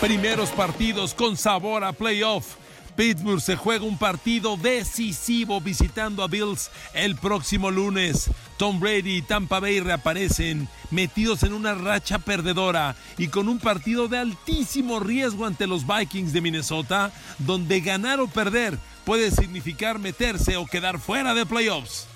Primeros 0.00 0.48
partidos 0.48 1.12
con 1.12 1.36
sabor 1.36 1.84
a 1.84 1.92
playoff. 1.92 2.54
Pittsburgh 2.96 3.42
se 3.42 3.54
juega 3.54 3.84
un 3.84 3.98
partido 3.98 4.56
decisivo 4.56 5.60
visitando 5.60 6.22
a 6.22 6.26
Bills 6.26 6.70
el 6.94 7.16
próximo 7.16 7.70
lunes. 7.70 8.30
Tom 8.56 8.80
Brady 8.80 9.18
y 9.18 9.22
Tampa 9.22 9.60
Bay 9.60 9.78
reaparecen 9.80 10.68
metidos 10.90 11.42
en 11.42 11.52
una 11.52 11.74
racha 11.74 12.18
perdedora 12.18 12.96
y 13.18 13.28
con 13.28 13.46
un 13.50 13.58
partido 13.58 14.08
de 14.08 14.16
altísimo 14.16 15.00
riesgo 15.00 15.44
ante 15.44 15.66
los 15.66 15.86
Vikings 15.86 16.32
de 16.32 16.40
Minnesota, 16.40 17.12
donde 17.38 17.80
ganar 17.80 18.20
o 18.20 18.26
perder 18.26 18.78
puede 19.04 19.30
significar 19.30 19.98
meterse 19.98 20.56
o 20.56 20.64
quedar 20.64 20.98
fuera 20.98 21.34
de 21.34 21.44
playoffs. 21.44 22.06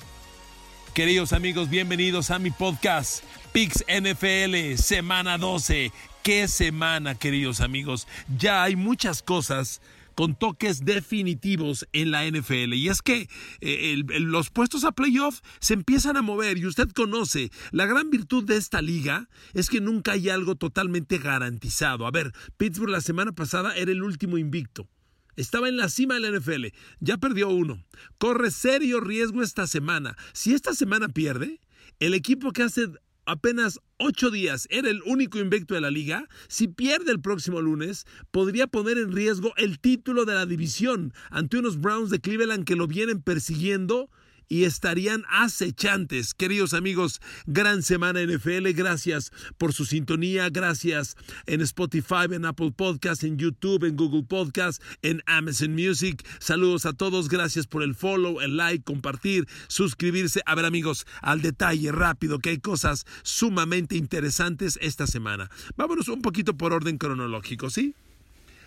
Queridos 0.95 1.35
amigos, 1.35 1.69
bienvenidos 1.69 2.31
a 2.31 2.39
mi 2.39 2.51
podcast 2.51 3.23
Pix 3.53 3.85
NFL, 3.89 4.81
semana 4.83 5.37
12. 5.39 5.93
¿Qué 6.25 6.49
semana, 6.49 7.17
queridos 7.17 7.61
amigos? 7.61 8.09
Ya 8.39 8.63
hay 8.63 8.77
muchas 8.77 9.23
cosas 9.23 9.83
con 10.15 10.35
toques 10.35 10.87
definitivos 10.87 11.87
en 11.93 12.13
la 12.13 12.25
NFL. 12.25 12.73
Y 12.73 12.89
es 12.89 13.03
que 13.03 13.29
eh, 13.61 14.03
los 14.21 14.49
puestos 14.49 14.85
a 14.85 14.93
playoff 14.93 15.43
se 15.61 15.75
empiezan 15.75 16.17
a 16.17 16.23
mover 16.23 16.57
y 16.57 16.65
usted 16.65 16.89
conoce, 16.93 17.51
la 17.73 17.85
gran 17.85 18.09
virtud 18.09 18.43
de 18.43 18.57
esta 18.57 18.81
liga 18.81 19.29
es 19.53 19.69
que 19.69 19.83
nunca 19.83 20.13
hay 20.13 20.31
algo 20.31 20.55
totalmente 20.55 21.19
garantizado. 21.19 22.07
A 22.07 22.11
ver, 22.11 22.33
Pittsburgh 22.57 22.89
la 22.89 23.03
semana 23.03 23.33
pasada 23.33 23.77
era 23.77 23.93
el 23.93 24.03
último 24.03 24.39
invicto. 24.39 24.89
Estaba 25.37 25.69
en 25.69 25.77
la 25.77 25.91
cima 25.91 26.15
de 26.15 26.21
la 26.21 26.39
NFL. 26.39 26.69
Ya 27.01 27.19
perdió 27.19 27.51
uno. 27.51 27.85
Corre 28.17 28.51
serio 28.51 29.01
riesgo 29.01 29.43
esta 29.43 29.67
semana. 29.67 30.17
Si 30.33 30.55
esta 30.55 30.73
semana 30.73 31.11
pierde, 31.11 31.61
el 32.01 32.15
equipo 32.15 32.53
que 32.53 32.63
hace 32.63 32.89
apenas 33.27 33.81
ocho 33.99 34.31
días 34.31 34.67
era 34.71 34.91
el 34.91 35.03
único 35.03 35.39
invicto 35.39 35.75
de 35.75 35.81
la 35.81 35.91
liga, 35.91 36.29
si 36.49 36.69
pierde 36.69 37.13
el 37.13 37.21
próximo 37.21 37.61
lunes, 37.61 38.07
podría 38.31 38.67
poner 38.67 38.99
en 38.99 39.13
riesgo 39.13 39.53
el 39.57 39.79
título 39.79 40.25
de 40.25 40.35
la 40.35 40.47
división 40.47 41.13
ante 41.31 41.59
unos 41.59 41.81
Browns 41.81 42.11
de 42.11 42.21
Cleveland 42.21 42.65
que 42.65 42.77
lo 42.77 42.87
vienen 42.87 43.23
persiguiendo 43.23 44.11
y 44.49 44.65
estarían 44.65 45.25
acechantes. 45.31 46.35
Queridos 46.35 46.75
amigos, 46.75 47.21
gran 47.47 47.83
semana 47.83 48.23
NFL. 48.23 48.69
Gracias 48.75 49.33
por 49.59 49.73
su 49.73 49.85
sintonía. 49.85 50.49
Gracias 50.51 51.17
en 51.47 51.61
Spotify, 51.61 52.27
en 52.31 52.45
Apple 52.45 52.73
Podcast, 52.73 53.25
en 53.25 53.39
YouTube, 53.39 53.85
en 53.85 53.97
Google 53.97 54.25
Podcast, 54.25 54.83
en 55.03 55.23
Amazon 55.27 55.73
Music. 55.73 56.27
Saludos 56.39 56.87
a 56.87 56.93
todos. 56.93 57.29
Gracias 57.29 57.67
por 57.67 57.83
el 57.83 57.95
follow, 57.95 58.41
el 58.41 58.57
like, 58.57 58.85
compartir, 58.85 59.47
suscribirse. 59.69 60.41
A 60.47 60.55
ver 60.55 60.65
amigos, 60.65 61.07
al 61.23 61.43
detalle 61.43 61.93
rápido 61.93 62.39
que 62.39 62.51
hay 62.51 62.59
cosas 62.59 63.05
sumamente 63.23 63.97
interesantes 63.97 64.79
esta 64.81 65.07
semana. 65.07 65.51
Vámonos 65.77 66.09
un 66.09 66.23
poquito 66.23 66.57
por 66.57 66.73
orden 66.73 66.99
cronológico, 66.99 67.71
¿sí? 67.71 67.95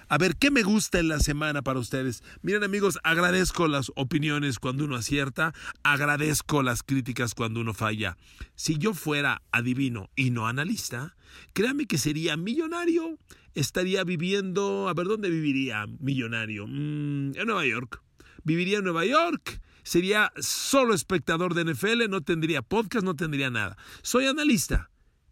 A 0.10 0.18
ver, 0.18 0.38
¿qué 0.38 0.52
me 0.52 0.64
gusta 0.64 1.00
en 1.00 1.10
la 1.10 1.20
semana 1.20 1.62
para 1.62 1.80
ustedes? 1.80 2.24
Miren 2.42 2.64
amigos, 2.64 2.98
agradezco 3.04 3.68
las 3.68 3.92
opiniones 3.96 4.58
cuando 4.58 4.86
uno 4.86 4.96
acierta, 4.96 5.54
agradezco 5.84 6.64
las 6.64 6.82
críticas 6.82 7.36
cuando 7.36 7.60
uno 7.60 7.74
falla. 7.74 8.16
Si 8.56 8.78
yo 8.78 8.94
fuera 8.94 9.42
adivino 9.52 10.10
y 10.16 10.30
no 10.30 10.48
analista, 10.48 11.18
créame 11.52 11.88
que 11.88 11.98
sería 11.98 12.38
millonario. 12.38 13.18
Estaría 13.54 14.06
viviendo, 14.06 14.88
a 14.88 14.94
ver, 14.94 15.08
¿dónde 15.08 15.30
viviría 15.30 15.86
millonario? 16.00 16.68
Mm, 16.68 17.36
en 17.36 17.46
Nueva 17.46 17.66
York. 17.66 18.02
Viviría 18.46 18.78
en 18.78 18.86
Nueva 18.86 19.06
York 19.06 19.62
sería 19.84 20.32
solo 20.38 20.94
espectador 20.94 21.54
de 21.54 21.66
NFL, 21.66 22.10
no 22.10 22.22
tendría 22.22 22.62
podcast, 22.62 23.06
no 23.06 23.16
tendría 23.16 23.50
nada. 23.50 23.78
Soy 24.04 24.26
analista 24.26 24.90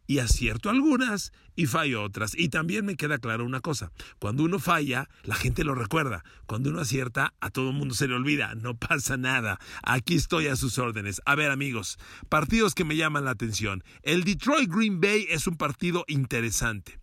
y 0.07 0.19
acierto 0.19 0.69
algunas 0.69 1.31
y 1.55 1.67
fallo 1.67 2.03
otras. 2.03 2.33
Y 2.37 2.49
también 2.49 2.85
me 2.85 2.95
queda 2.95 3.17
claro 3.17 3.45
una 3.45 3.61
cosa, 3.61 3.91
cuando 4.19 4.43
uno 4.43 4.59
falla, 4.59 5.09
la 5.23 5.35
gente 5.35 5.63
lo 5.63 5.75
recuerda, 5.75 6.23
cuando 6.45 6.69
uno 6.69 6.81
acierta, 6.81 7.33
a 7.39 7.49
todo 7.49 7.69
el 7.69 7.75
mundo 7.75 7.95
se 7.95 8.07
le 8.07 8.15
olvida, 8.15 8.55
no 8.55 8.75
pasa 8.77 9.17
nada, 9.17 9.59
aquí 9.83 10.15
estoy 10.15 10.47
a 10.47 10.55
sus 10.55 10.77
órdenes. 10.77 11.21
A 11.25 11.35
ver 11.35 11.51
amigos, 11.51 11.97
partidos 12.29 12.75
que 12.75 12.85
me 12.85 12.95
llaman 12.97 13.25
la 13.25 13.31
atención. 13.31 13.83
El 14.03 14.23
Detroit 14.23 14.69
Green 14.69 15.01
Bay 15.01 15.27
es 15.29 15.47
un 15.47 15.57
partido 15.57 16.05
interesante. 16.07 16.99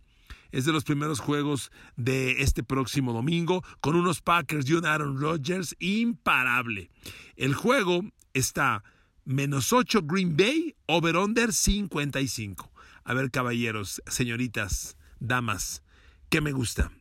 Es 0.50 0.66
de 0.66 0.72
los 0.72 0.84
primeros 0.84 1.18
juegos 1.18 1.72
de 1.96 2.42
este 2.42 2.62
próximo 2.62 3.14
domingo 3.14 3.64
con 3.80 3.96
unos 3.96 4.20
Packers 4.20 4.68
y 4.68 4.74
un 4.74 4.84
Aaron 4.84 5.18
Rodgers 5.18 5.74
imparable. 5.78 6.90
El 7.36 7.54
juego 7.54 8.04
está 8.34 8.84
menos 9.24 9.72
8 9.72 10.02
Green 10.02 10.36
Bay, 10.36 10.74
over-under 10.86 11.52
55. 11.52 12.71
A 13.04 13.14
ver, 13.14 13.30
caballeros, 13.30 14.02
señoritas, 14.06 14.96
damas, 15.18 15.82
¿qué 16.28 16.40
me 16.40 16.52
gusta? 16.52 16.92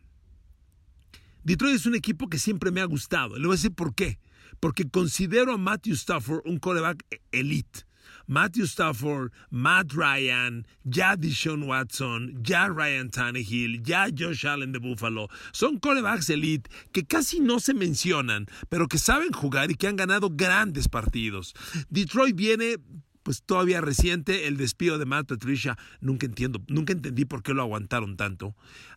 Detroit 1.43 1.75
es 1.75 1.85
un 1.85 1.95
equipo 1.95 2.29
que 2.29 2.37
siempre 2.37 2.71
me 2.71 2.81
ha 2.81 2.85
gustado. 2.85 3.37
Le 3.37 3.47
voy 3.47 3.53
a 3.53 3.57
decir 3.57 3.73
por 3.73 3.95
qué. 3.95 4.19
Porque 4.59 4.89
considero 4.89 5.53
a 5.53 5.57
Matthew 5.57 5.93
Stafford 5.93 6.41
un 6.45 6.59
coreback 6.59 7.03
elite. 7.31 7.85
Matthew 8.27 8.65
Stafford, 8.65 9.31
Matt 9.49 9.93
Ryan, 9.93 10.65
ya 10.83 11.15
Deshaun 11.15 11.63
Watson, 11.63 12.41
ya 12.43 12.67
Ryan 12.67 13.09
Tannehill, 13.09 13.81
ya 13.83 14.07
Josh 14.09 14.45
Allen 14.45 14.71
de 14.71 14.79
Buffalo. 14.79 15.27
Son 15.51 15.79
corebacks 15.79 16.29
elite 16.29 16.69
que 16.93 17.05
casi 17.05 17.39
no 17.39 17.59
se 17.59 17.73
mencionan, 17.73 18.47
pero 18.69 18.87
que 18.87 18.97
saben 18.97 19.31
jugar 19.31 19.71
y 19.71 19.75
que 19.75 19.87
han 19.87 19.95
ganado 19.95 20.29
grandes 20.31 20.87
partidos. 20.87 21.53
Detroit 21.89 22.35
viene 22.35 22.77
pues 23.23 23.43
todavía 23.43 23.81
reciente 23.81 24.47
el 24.47 24.57
despido 24.57 24.97
de 24.97 25.05
Matt 25.05 25.29
Patricia, 25.29 25.77
nunca 25.99 26.25
entiendo, 26.25 26.61
nunca 26.67 26.93
entendí 26.93 27.25
por 27.25 27.43
qué 27.43 27.53
lo 27.53 27.61
aguantaron 27.61 28.17
tanto. 28.17 28.55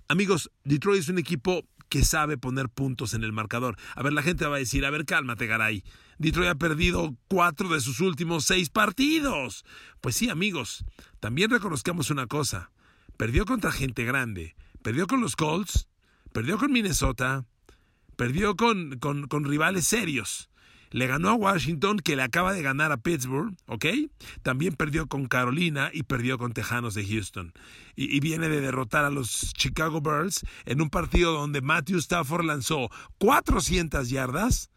Amigos, 0.08 0.50
Detroit 0.64 1.00
es 1.00 1.08
un 1.08 1.18
equipo 1.18 1.66
que 1.88 2.04
sabe 2.04 2.38
poner 2.38 2.68
puntos 2.68 3.14
en 3.14 3.22
el 3.22 3.32
marcador. 3.32 3.76
A 3.94 4.02
ver, 4.02 4.12
la 4.12 4.22
gente 4.22 4.46
va 4.46 4.56
a 4.56 4.58
decir, 4.58 4.84
a 4.84 4.90
ver, 4.90 5.04
cálmate, 5.04 5.46
Garay. 5.46 5.84
Detroit 6.18 6.50
ha 6.50 6.54
perdido 6.54 7.16
cuatro 7.28 7.68
de 7.68 7.80
sus 7.80 8.00
últimos 8.00 8.44
seis 8.44 8.70
partidos. 8.70 9.64
Pues 10.00 10.16
sí, 10.16 10.28
amigos, 10.28 10.84
también 11.20 11.50
reconozcamos 11.50 12.10
una 12.10 12.26
cosa. 12.26 12.70
Perdió 13.16 13.44
contra 13.44 13.70
gente 13.70 14.04
grande. 14.04 14.56
Perdió 14.82 15.06
con 15.06 15.20
los 15.20 15.36
Colts, 15.36 15.88
perdió 16.32 16.58
con 16.58 16.72
Minnesota, 16.72 17.44
perdió 18.16 18.56
con, 18.56 18.98
con, 18.98 19.28
con 19.28 19.44
rivales 19.44 19.86
serios 19.86 20.50
le 20.94 21.08
ganó 21.08 21.30
a 21.30 21.34
Washington, 21.34 21.98
que 21.98 22.14
le 22.14 22.22
acaba 22.22 22.52
de 22.52 22.62
ganar 22.62 22.92
a 22.92 22.98
Pittsburgh, 22.98 23.56
¿ok? 23.66 23.84
También 24.42 24.74
perdió 24.74 25.08
con 25.08 25.26
Carolina 25.26 25.90
y 25.92 26.04
perdió 26.04 26.38
con 26.38 26.52
Tejanos 26.52 26.94
de 26.94 27.04
Houston. 27.04 27.52
Y, 27.96 28.20
viene 28.20 28.48
de 28.48 28.60
derrotar 28.60 29.04
a 29.04 29.10
los 29.10 29.52
Chicago 29.54 30.00
Bears 30.00 30.46
en 30.66 30.80
un 30.80 30.90
partido 30.90 31.32
donde 31.32 31.62
Matthew 31.62 31.98
Stafford 31.98 32.44
lanzó 32.44 32.90
400 33.18 34.08
yardas. 34.08 34.70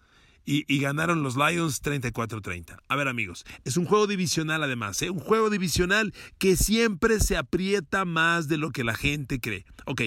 Y, 0.44 0.79
ganaron 0.79 1.22
los 1.22 1.35
Lions 1.35 1.83
34-30. 1.83 2.79
A 2.88 2.95
ver 2.95 3.09
amigos, 3.09 3.45
es 3.63 3.78
un 3.78 3.85
juego 3.85 4.07
divisional 4.07 4.63
además, 4.63 4.99
¿eh? 5.03 5.11
un 5.11 5.19
juego 5.19 5.51
divisional 5.51 6.16
que 6.39 6.55
siempre 6.55 7.19
se 7.19 7.38
aprieta 7.38 8.05
más 8.05 8.47
de 8.47 8.57
lo 8.57 8.72
que 8.72 8.84
la 8.84 8.95
gente 8.95 9.39
cree. 9.39 9.66
Ok, 9.85 10.01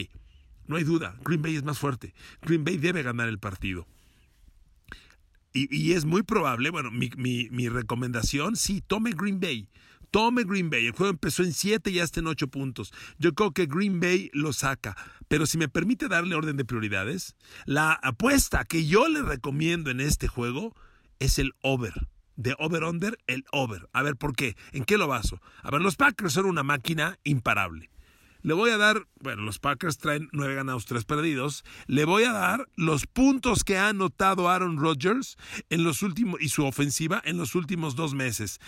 no 0.66 0.74
hay 0.74 0.82
duda, 0.82 1.14
Green 1.24 1.42
Bay 1.42 1.54
es 1.54 1.62
más 1.62 1.78
fuerte. 1.78 2.14
Green 2.42 2.64
Bay 2.64 2.78
debe 2.78 3.04
ganar 3.04 3.28
el 3.28 3.38
partido. 3.38 3.86
Y, 5.52 5.92
es 5.92 6.04
muy 6.04 6.22
probable, 6.22 6.70
bueno, 6.70 6.90
mi, 6.92 7.10
mi, 7.16 7.68
recomendación, 7.68 8.54
sí, 8.54 8.82
tome 8.86 9.12
Green 9.12 9.40
Bay. 9.40 9.68
Tome 10.12 10.44
Green 10.44 10.70
Bay. 10.70 10.86
El 10.86 10.92
juego 10.92 11.10
empezó 11.10 11.42
en 11.42 11.52
7 11.52 11.90
y 11.90 11.94
ya 11.94 12.04
está 12.04 12.20
en 12.20 12.28
8 12.28 12.48
puntos. 12.48 12.92
Yo 13.18 13.34
creo 13.34 13.52
que 13.52 13.66
Green 13.66 14.00
Bay 14.00 14.30
lo 14.32 14.52
saca. 14.52 14.96
Pero 15.28 15.46
si 15.46 15.58
me 15.58 15.68
permite 15.68 16.08
darle 16.08 16.34
orden 16.34 16.56
de 16.56 16.64
prioridades, 16.64 17.36
la 17.64 17.92
apuesta 17.92 18.64
que 18.64 18.86
yo 18.86 19.08
le 19.08 19.22
recomiendo 19.22 19.90
en 19.90 20.00
este 20.00 20.26
juego 20.28 20.74
es 21.20 21.38
el 21.38 21.54
over. 21.62 22.08
De 22.36 22.54
over-under, 22.58 23.18
el 23.26 23.44
over. 23.52 23.88
A 23.92 24.02
ver, 24.02 24.16
¿por 24.16 24.34
qué? 24.34 24.56
¿En 24.72 24.84
qué 24.84 24.98
lo 24.98 25.06
baso? 25.06 25.40
A 25.62 25.70
ver, 25.70 25.80
los 25.80 25.96
Packers 25.96 26.32
son 26.32 26.46
una 26.46 26.62
máquina 26.62 27.18
imparable. 27.22 27.90
Le 28.42 28.54
voy 28.54 28.70
a 28.70 28.78
dar, 28.78 29.06
bueno, 29.20 29.42
los 29.42 29.58
Packers 29.58 29.98
traen 29.98 30.28
nueve 30.32 30.54
ganados, 30.54 30.86
tres 30.86 31.04
perdidos. 31.04 31.64
Le 31.86 32.04
voy 32.04 32.24
a 32.24 32.32
dar 32.32 32.68
los 32.76 33.06
puntos 33.06 33.64
que 33.64 33.76
ha 33.76 33.88
anotado 33.88 34.48
Aaron 34.48 34.78
Rodgers 34.78 35.36
en 35.68 35.84
los 35.84 36.02
últimos 36.02 36.40
y 36.40 36.48
su 36.48 36.64
ofensiva 36.64 37.20
en 37.24 37.36
los 37.36 37.54
últimos 37.54 37.96
dos 37.96 38.14
meses, 38.14 38.60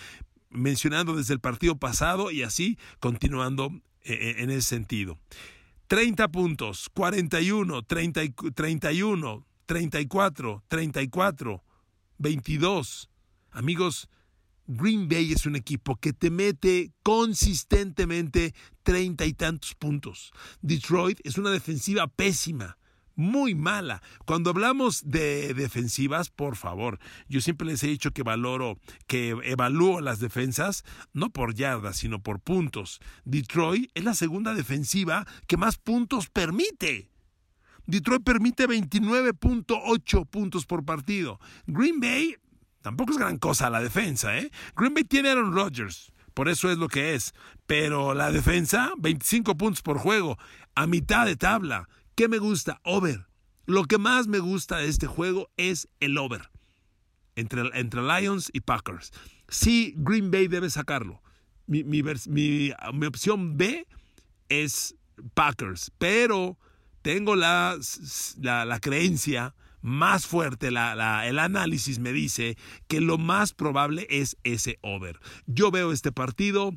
mencionando 0.49 1.15
desde 1.15 1.33
el 1.33 1.39
partido 1.39 1.77
pasado 1.77 2.31
y 2.31 2.43
así 2.43 2.77
continuando 2.99 3.71
eh, 4.01 4.13
eh, 4.13 4.35
en 4.39 4.49
ese 4.51 4.61
sentido. 4.61 5.17
30 5.87 6.27
puntos, 6.29 6.89
41, 6.93 7.83
30, 7.83 8.21
31, 8.53 9.45
34, 9.65 10.63
34, 10.67 11.63
22. 12.17 13.09
Amigos, 13.51 14.09
Green 14.67 15.09
Bay 15.09 15.33
es 15.33 15.45
un 15.45 15.55
equipo 15.55 15.97
que 15.97 16.13
te 16.13 16.29
mete 16.29 16.91
consistentemente 17.03 18.53
treinta 18.83 19.25
y 19.25 19.33
tantos 19.33 19.75
puntos. 19.75 20.31
Detroit 20.61 21.19
es 21.23 21.37
una 21.37 21.51
defensiva 21.51 22.07
pésima, 22.07 22.77
muy 23.15 23.55
mala. 23.55 24.01
Cuando 24.25 24.49
hablamos 24.49 25.01
de 25.05 25.53
defensivas, 25.53 26.29
por 26.29 26.55
favor, 26.55 26.99
yo 27.27 27.41
siempre 27.41 27.67
les 27.67 27.83
he 27.83 27.87
dicho 27.87 28.11
que 28.11 28.23
valoro, 28.23 28.79
que 29.05 29.35
evalúo 29.43 30.01
las 30.01 30.19
defensas 30.19 30.83
no 31.11 31.29
por 31.29 31.53
yardas, 31.53 31.97
sino 31.97 32.21
por 32.21 32.39
puntos. 32.39 32.99
Detroit 33.25 33.91
es 33.93 34.03
la 34.03 34.13
segunda 34.13 34.53
defensiva 34.53 35.27
que 35.47 35.57
más 35.57 35.77
puntos 35.77 36.29
permite. 36.29 37.09
Detroit 37.85 38.23
permite 38.23 38.65
29.8 38.65 40.25
puntos 40.25 40.65
por 40.65 40.85
partido. 40.85 41.39
Green 41.67 41.99
Bay 41.99 42.37
tampoco 42.83 43.13
es 43.13 43.17
gran 43.17 43.39
cosa 43.39 43.71
la 43.71 43.81
defensa, 43.81 44.37
¿eh? 44.37 44.51
Green 44.75 44.93
Bay 44.93 45.03
tiene 45.03 45.29
Aaron 45.29 45.53
Rodgers, 45.53 46.13
por 46.35 46.49
eso 46.49 46.69
es 46.71 46.77
lo 46.77 46.87
que 46.87 47.15
es. 47.15 47.33
Pero 47.65 48.13
la 48.13 48.31
defensa, 48.31 48.91
25 48.99 49.57
puntos 49.57 49.81
por 49.81 49.97
juego, 49.97 50.37
a 50.75 50.85
mitad 50.85 51.25
de 51.25 51.35
tabla. 51.35 51.89
¿Qué 52.13 52.27
me 52.27 52.37
gusta? 52.37 52.79
Over. 52.83 53.25
Lo 53.65 53.85
que 53.85 53.97
más 53.97 54.27
me 54.27 54.39
gusta 54.39 54.77
de 54.77 54.89
este 54.89 55.07
juego 55.07 55.49
es 55.57 55.87
el 55.99 56.17
over. 56.17 56.51
Entre, 57.35 57.63
entre 57.73 58.01
Lions 58.03 58.51
y 58.53 58.59
Packers. 58.59 59.11
Sí, 59.47 59.95
Green 59.97 60.29
Bay 60.29 60.47
debe 60.47 60.69
sacarlo. 60.69 61.23
Mi, 61.65 61.83
mi, 61.83 62.03
mi 62.03 63.05
opción 63.05 63.57
B 63.57 63.87
es 64.49 64.95
Packers, 65.33 65.91
pero 65.97 66.57
tengo 67.01 67.35
la, 67.35 67.77
la, 68.41 68.79
creencia 68.79 69.55
más 69.83 70.25
fuerte, 70.25 70.69
el 70.69 70.77
análisis 71.39 71.99
me 71.99 72.13
dice 72.13 72.57
que 72.87 73.01
lo 73.01 73.17
más 73.17 73.53
probable 73.53 74.07
es 74.09 74.37
ese 74.43 74.79
over. 74.81 75.19
Yo 75.45 75.69
veo 75.69 75.91
este 75.91 76.11
partido, 76.11 76.71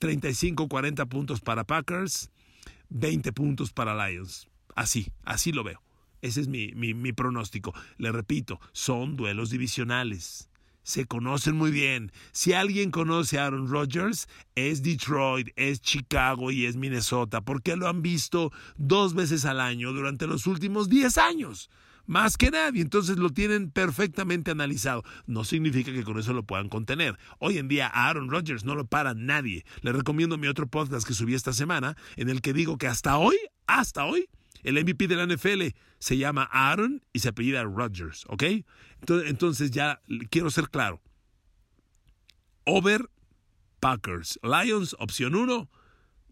35-40 0.00 1.08
puntos 1.08 1.40
para 1.40 1.64
Packers, 1.64 2.30
20 2.90 3.32
puntos 3.32 3.72
para 3.72 4.08
Lions. 4.08 4.48
Así, 4.74 5.12
así 5.24 5.52
lo 5.52 5.64
veo. 5.64 5.80
Ese 6.20 6.40
es 6.40 6.48
mi, 6.48 6.72
mi, 6.74 6.94
mi 6.94 7.12
pronóstico. 7.12 7.72
Le 7.96 8.10
repito, 8.10 8.60
son 8.72 9.16
duelos 9.16 9.50
divisionales 9.50 10.50
se 10.88 11.04
conocen 11.04 11.54
muy 11.54 11.70
bien. 11.70 12.12
Si 12.32 12.54
alguien 12.54 12.90
conoce 12.90 13.38
a 13.38 13.44
Aaron 13.44 13.68
Rodgers, 13.68 14.26
es 14.54 14.82
Detroit, 14.82 15.50
es 15.54 15.82
Chicago 15.82 16.50
y 16.50 16.64
es 16.64 16.76
Minnesota, 16.76 17.42
porque 17.42 17.76
lo 17.76 17.88
han 17.88 18.00
visto 18.00 18.52
dos 18.78 19.12
veces 19.12 19.44
al 19.44 19.60
año 19.60 19.92
durante 19.92 20.26
los 20.26 20.46
últimos 20.46 20.88
10 20.88 21.18
años. 21.18 21.68
Más 22.08 22.38
que 22.38 22.50
nadie, 22.50 22.80
entonces 22.80 23.18
lo 23.18 23.28
tienen 23.28 23.70
perfectamente 23.70 24.50
analizado. 24.50 25.04
No 25.26 25.44
significa 25.44 25.92
que 25.92 26.04
con 26.04 26.18
eso 26.18 26.32
lo 26.32 26.42
puedan 26.42 26.70
contener. 26.70 27.18
Hoy 27.38 27.58
en 27.58 27.68
día 27.68 27.86
a 27.86 28.08
Aaron 28.08 28.30
Rodgers 28.30 28.64
no 28.64 28.74
lo 28.74 28.86
para 28.86 29.12
nadie. 29.12 29.66
Le 29.82 29.92
recomiendo 29.92 30.38
mi 30.38 30.48
otro 30.48 30.66
podcast 30.66 31.06
que 31.06 31.12
subí 31.12 31.34
esta 31.34 31.52
semana, 31.52 31.98
en 32.16 32.30
el 32.30 32.40
que 32.40 32.54
digo 32.54 32.78
que 32.78 32.86
hasta 32.86 33.18
hoy, 33.18 33.36
hasta 33.66 34.06
hoy, 34.06 34.30
el 34.62 34.82
MVP 34.82 35.06
de 35.06 35.16
la 35.16 35.26
NFL 35.26 35.76
se 35.98 36.16
llama 36.16 36.48
Aaron 36.50 37.02
y 37.12 37.18
se 37.18 37.28
apellida 37.28 37.62
Rodgers, 37.64 38.24
¿ok? 38.28 38.42
Entonces, 39.26 39.70
ya 39.70 40.00
quiero 40.30 40.50
ser 40.50 40.70
claro. 40.70 41.02
Over 42.64 43.10
Packers. 43.80 44.40
Lions, 44.42 44.96
opción 44.98 45.34
1. 45.34 45.68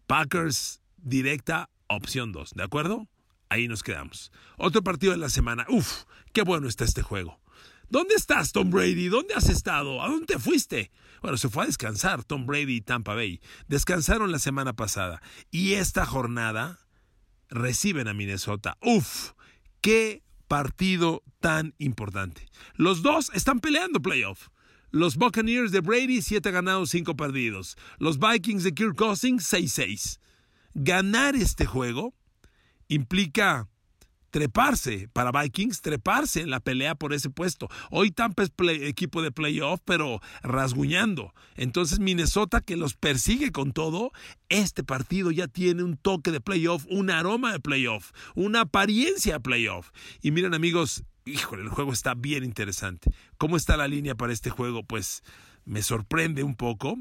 Packers 0.07 0.81
directa, 0.97 1.69
opción 1.87 2.31
2. 2.31 2.53
¿De 2.55 2.63
acuerdo? 2.63 3.07
Ahí 3.49 3.67
nos 3.67 3.83
quedamos. 3.83 4.31
Otro 4.57 4.83
partido 4.83 5.11
de 5.11 5.17
la 5.17 5.29
semana. 5.29 5.65
Uf, 5.69 6.03
qué 6.33 6.41
bueno 6.41 6.67
está 6.67 6.83
este 6.83 7.01
juego. 7.01 7.39
¿Dónde 7.89 8.15
estás, 8.15 8.51
Tom 8.51 8.69
Brady? 8.69 9.07
¿Dónde 9.07 9.33
has 9.33 9.49
estado? 9.49 10.03
¿A 10.03 10.09
dónde 10.09 10.39
fuiste? 10.39 10.91
Bueno, 11.21 11.37
se 11.37 11.47
fue 11.47 11.63
a 11.63 11.67
descansar 11.67 12.23
Tom 12.25 12.45
Brady 12.45 12.75
y 12.75 12.81
Tampa 12.81 13.15
Bay. 13.15 13.39
Descansaron 13.67 14.31
la 14.31 14.39
semana 14.39 14.73
pasada. 14.73 15.21
Y 15.51 15.73
esta 15.73 16.05
jornada 16.05 16.79
reciben 17.49 18.09
a 18.09 18.13
Minnesota. 18.13 18.77
Uf, 18.81 19.31
qué 19.79 20.21
partido 20.49 21.23
tan 21.39 21.75
importante. 21.77 22.49
Los 22.75 23.03
dos 23.03 23.31
están 23.33 23.61
peleando 23.61 24.01
playoff. 24.01 24.49
Los 24.91 25.15
Buccaneers 25.15 25.71
de 25.71 25.81
Brady, 25.81 26.21
7 26.21 26.51
ganados, 26.51 26.89
5 26.89 27.15
perdidos. 27.15 27.77
Los 27.99 28.19
Vikings 28.19 28.63
de 28.63 28.73
Kirk 28.73 28.95
Cousins, 28.95 29.51
6-6. 29.51 30.19
Ganar 30.73 31.35
este 31.35 31.65
juego 31.65 32.16
implica 32.87 33.67
treparse 34.29 35.09
para 35.13 35.31
Vikings, 35.31 35.81
treparse 35.81 36.41
en 36.41 36.49
la 36.49 36.59
pelea 36.59 36.95
por 36.95 37.13
ese 37.13 37.29
puesto. 37.29 37.69
Hoy 37.89 38.11
Tampa 38.11 38.43
es 38.43 38.51
equipo 38.81 39.21
de 39.21 39.31
playoff, 39.31 39.79
pero 39.85 40.21
rasguñando. 40.43 41.33
Entonces 41.55 41.99
Minnesota 41.99 42.61
que 42.61 42.77
los 42.77 42.95
persigue 42.95 43.51
con 43.51 43.71
todo, 43.71 44.11
este 44.49 44.83
partido 44.83 45.31
ya 45.31 45.47
tiene 45.47 45.83
un 45.83 45.97
toque 45.97 46.31
de 46.31 46.41
playoff, 46.41 46.85
un 46.89 47.09
aroma 47.09 47.51
de 47.51 47.59
playoff, 47.59 48.11
una 48.35 48.61
apariencia 48.61 49.33
de 49.33 49.39
playoff. 49.39 49.91
Y 50.21 50.31
miren 50.31 50.53
amigos, 50.53 51.03
híjole, 51.25 51.63
el 51.63 51.69
juego 51.69 51.93
está 51.93 52.13
bien 52.13 52.43
interesante. 52.43 53.11
¿Cómo 53.37 53.57
está 53.57 53.77
la 53.77 53.87
línea 53.87 54.15
para 54.15 54.33
este 54.33 54.49
juego? 54.49 54.83
Pues 54.83 55.23
me 55.65 55.81
sorprende 55.81 56.43
un 56.43 56.55
poco. 56.55 56.97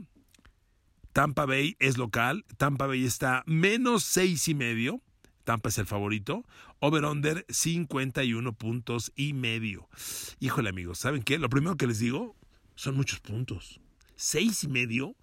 Tampa 1.13 1.47
Bay 1.47 1.77
es 1.79 1.97
local, 1.97 2.45
Tampa 2.59 2.87
Bay 2.87 3.05
está 3.05 3.43
menos 3.47 4.05
seis 4.05 4.49
y 4.49 4.55
medio. 4.55 5.01
Tampa 5.47 5.69
es 5.69 5.79
el 5.79 5.87
favorito. 5.87 6.45
Over-under 6.81 7.47
51 7.49 8.53
puntos 8.53 9.13
y 9.15 9.33
medio. 9.33 9.89
Híjole, 10.41 10.71
amigos, 10.71 10.99
¿saben 10.99 11.23
qué? 11.23 11.39
Lo 11.39 11.49
primero 11.49 11.77
que 11.77 11.87
les 11.87 12.01
digo 12.01 12.37
son 12.75 12.97
muchos 12.97 13.21
puntos. 13.21 13.81
¿Seis 14.17 14.65
y 14.65 14.69
medio? 14.69 15.15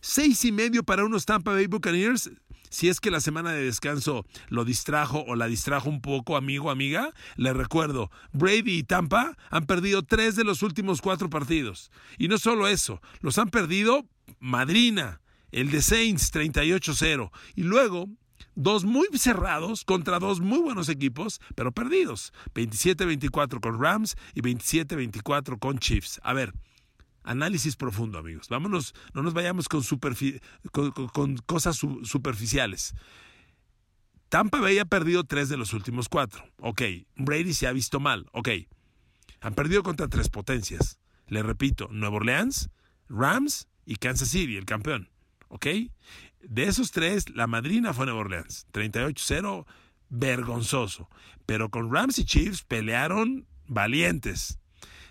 Seis 0.00 0.44
y 0.44 0.52
medio 0.52 0.84
para 0.84 1.04
unos 1.04 1.24
Tampa 1.24 1.52
Bay 1.52 1.66
Buccaneers. 1.66 2.30
Si 2.68 2.90
es 2.90 3.00
que 3.00 3.10
la 3.10 3.20
semana 3.20 3.52
de 3.52 3.64
descanso 3.64 4.26
lo 4.48 4.66
distrajo 4.66 5.24
o 5.26 5.34
la 5.34 5.46
distrajo 5.46 5.88
un 5.88 6.02
poco, 6.02 6.36
amigo, 6.36 6.70
amiga, 6.70 7.12
le 7.36 7.54
recuerdo, 7.54 8.10
Brady 8.32 8.78
y 8.78 8.82
Tampa 8.82 9.36
han 9.50 9.64
perdido 9.66 10.02
tres 10.02 10.36
de 10.36 10.44
los 10.44 10.62
últimos 10.62 11.00
cuatro 11.00 11.30
partidos. 11.30 11.90
Y 12.18 12.28
no 12.28 12.36
solo 12.36 12.68
eso, 12.68 13.00
los 13.20 13.38
han 13.38 13.48
perdido 13.48 14.06
Madrina, 14.40 15.22
el 15.52 15.70
de 15.70 15.80
Saints 15.80 16.32
38-0. 16.32 17.30
Y 17.54 17.62
luego 17.62 18.08
Dos 18.54 18.84
muy 18.84 19.06
cerrados 19.14 19.84
contra 19.84 20.18
dos 20.18 20.40
muy 20.40 20.58
buenos 20.60 20.88
equipos, 20.88 21.40
pero 21.54 21.72
perdidos. 21.72 22.32
27-24 22.54 23.60
con 23.60 23.80
Rams 23.80 24.16
y 24.34 24.42
27-24 24.42 25.58
con 25.58 25.78
Chiefs. 25.78 26.20
A 26.22 26.34
ver, 26.34 26.52
análisis 27.22 27.76
profundo, 27.76 28.18
amigos. 28.18 28.48
Vámonos, 28.48 28.94
no 29.14 29.22
nos 29.22 29.32
vayamos 29.32 29.68
con, 29.68 29.82
con, 31.12 31.36
cosas 31.46 31.76
superficiales. 32.02 32.94
Tampa 34.28 34.60
Bay 34.60 34.78
ha 34.78 34.84
perdido 34.84 35.24
tres 35.24 35.48
de 35.48 35.56
los 35.56 35.72
últimos 35.72 36.08
cuatro. 36.08 36.44
Ok. 36.58 36.82
Brady 37.16 37.54
se 37.54 37.66
ha 37.66 37.72
visto 37.72 38.00
mal. 38.00 38.26
Ok. 38.32 38.48
Han 39.40 39.54
perdido 39.54 39.82
contra 39.82 40.08
tres 40.08 40.28
potencias. 40.28 40.98
Le 41.26 41.42
repito, 41.42 41.88
Nueva 41.90 42.16
Orleans, 42.16 42.70
Rams 43.08 43.68
y 43.84 43.96
Kansas 43.96 44.28
City, 44.28 44.56
el 44.56 44.64
campeón. 44.64 45.10
¿Ok? 45.48 45.66
De 46.42 46.64
esos 46.64 46.90
tres, 46.90 47.30
la 47.30 47.46
madrina 47.46 47.92
fue 47.92 48.06
Nueva 48.06 48.20
Orleans. 48.20 48.66
38-0, 48.72 49.64
vergonzoso. 50.08 51.08
Pero 51.46 51.70
con 51.70 51.92
Rams 51.92 52.18
y 52.18 52.24
Chiefs 52.24 52.62
pelearon 52.62 53.46
valientes. 53.66 54.58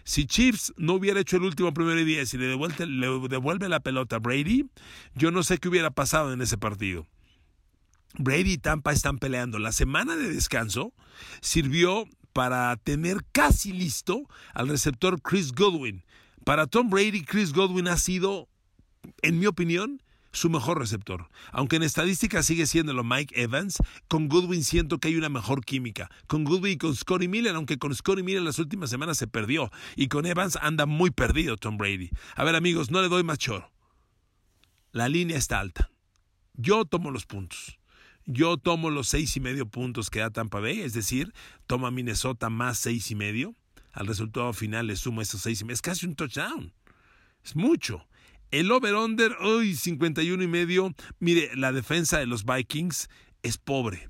Si 0.04 0.26
Chiefs 0.26 0.74
no 0.78 0.94
hubiera 0.94 1.20
hecho 1.20 1.38
el 1.38 1.44
último 1.44 1.74
primero 1.74 2.00
y 2.00 2.06
diez 2.06 2.34
y 2.34 2.38
le 2.38 2.48
devuelve, 2.48 2.86
le 2.86 3.08
devuelve 3.30 3.70
la 3.70 3.80
pelota 3.82 4.18
a 4.18 4.20
Brady, 4.20 4.70
yo 5.16 5.32
no 5.32 5.44
sé 5.44 5.58
qué 5.58 5.70
hubiera 5.70 5.92
pasado 5.92 6.34
en 6.34 6.42
ese 6.42 6.58
partido. 6.58 7.08
Brady 8.18 8.54
y 8.54 8.58
Tampa 8.58 8.92
están 8.92 9.20
peleando. 9.20 9.60
La 9.60 9.72
semana 9.72 10.16
de 10.16 10.34
descanso 10.34 10.94
sirvió 11.42 12.06
para 12.34 12.76
tener 12.78 13.26
casi 13.32 13.72
listo 13.72 14.28
al 14.54 14.70
receptor 14.70 15.22
Chris 15.22 15.54
Godwin. 15.54 16.04
Para 16.46 16.68
Tom 16.68 16.90
Brady, 16.90 17.24
Chris 17.24 17.54
Godwin 17.54 17.88
ha 17.88 17.98
sido, 17.98 18.50
en 19.22 19.40
mi 19.40 19.46
opinión, 19.46 20.02
su 20.32 20.50
mejor 20.50 20.80
receptor. 20.80 21.30
Aunque 21.52 21.76
en 21.76 21.84
estadística 21.84 22.44
sigue 22.44 22.66
siendo 22.66 22.94
lo 22.94 23.04
Mike 23.04 23.42
Evans, 23.42 23.78
con 24.08 24.28
Goodwin 24.28 24.64
siento 24.64 25.00
que 25.00 25.10
hay 25.10 25.16
una 25.16 25.30
mejor 25.30 25.66
química. 25.66 26.10
Con 26.28 26.44
Goodwin 26.44 26.74
y 26.74 26.78
con 26.78 26.96
Scotty 26.96 27.28
Miller, 27.28 27.56
aunque 27.56 27.78
con 27.78 27.94
Scotty 27.94 28.24
Miller 28.24 28.42
las 28.42 28.60
últimas 28.60 28.90
semanas 28.90 29.18
se 29.18 29.28
perdió. 29.28 29.72
Y 29.96 30.08
con 30.08 30.26
Evans 30.26 30.58
anda 30.62 30.86
muy 30.86 31.12
perdido 31.12 31.58
Tom 31.58 31.78
Brady. 31.78 32.10
A 32.36 32.44
ver 32.44 32.56
amigos, 32.56 32.92
no 32.92 33.02
le 33.02 33.10
doy 33.10 33.24
más 33.24 33.38
choro. 33.38 33.72
La 34.92 35.08
línea 35.08 35.38
está 35.38 35.60
alta. 35.60 35.92
Yo 36.54 36.86
tomo 36.86 37.12
los 37.12 37.26
puntos. 37.26 37.80
Yo 38.26 38.58
tomo 38.58 38.90
los 38.90 39.08
seis 39.08 39.36
y 39.36 39.40
medio 39.40 39.66
puntos 39.66 40.10
que 40.10 40.20
da 40.20 40.30
Tampa 40.30 40.60
Bay, 40.60 40.82
es 40.82 40.94
decir, 40.94 41.34
toma 41.66 41.92
Minnesota 41.92 42.50
más 42.50 42.78
seis 42.78 43.10
y 43.10 43.16
medio. 43.16 43.56
Al 43.94 44.08
resultado 44.08 44.54
final 44.54 44.88
le 44.88 44.96
sumo 44.96 45.22
esos 45.22 45.42
seis 45.42 45.62
y 45.62 45.66
medio. 45.66 45.74
Es 45.74 45.82
casi 45.82 46.06
un 46.06 46.16
touchdown. 46.16 46.74
Es 47.44 47.56
mucho. 47.56 48.06
El 48.52 48.70
over-under, 48.70 49.38
hoy 49.40 49.78
51 49.78 50.44
y 50.44 50.48
medio. 50.48 50.94
Mire, 51.20 51.56
la 51.56 51.72
defensa 51.72 52.20
de 52.20 52.26
los 52.26 52.44
Vikings 52.44 53.08
es 53.44 53.58
pobre. 53.58 54.10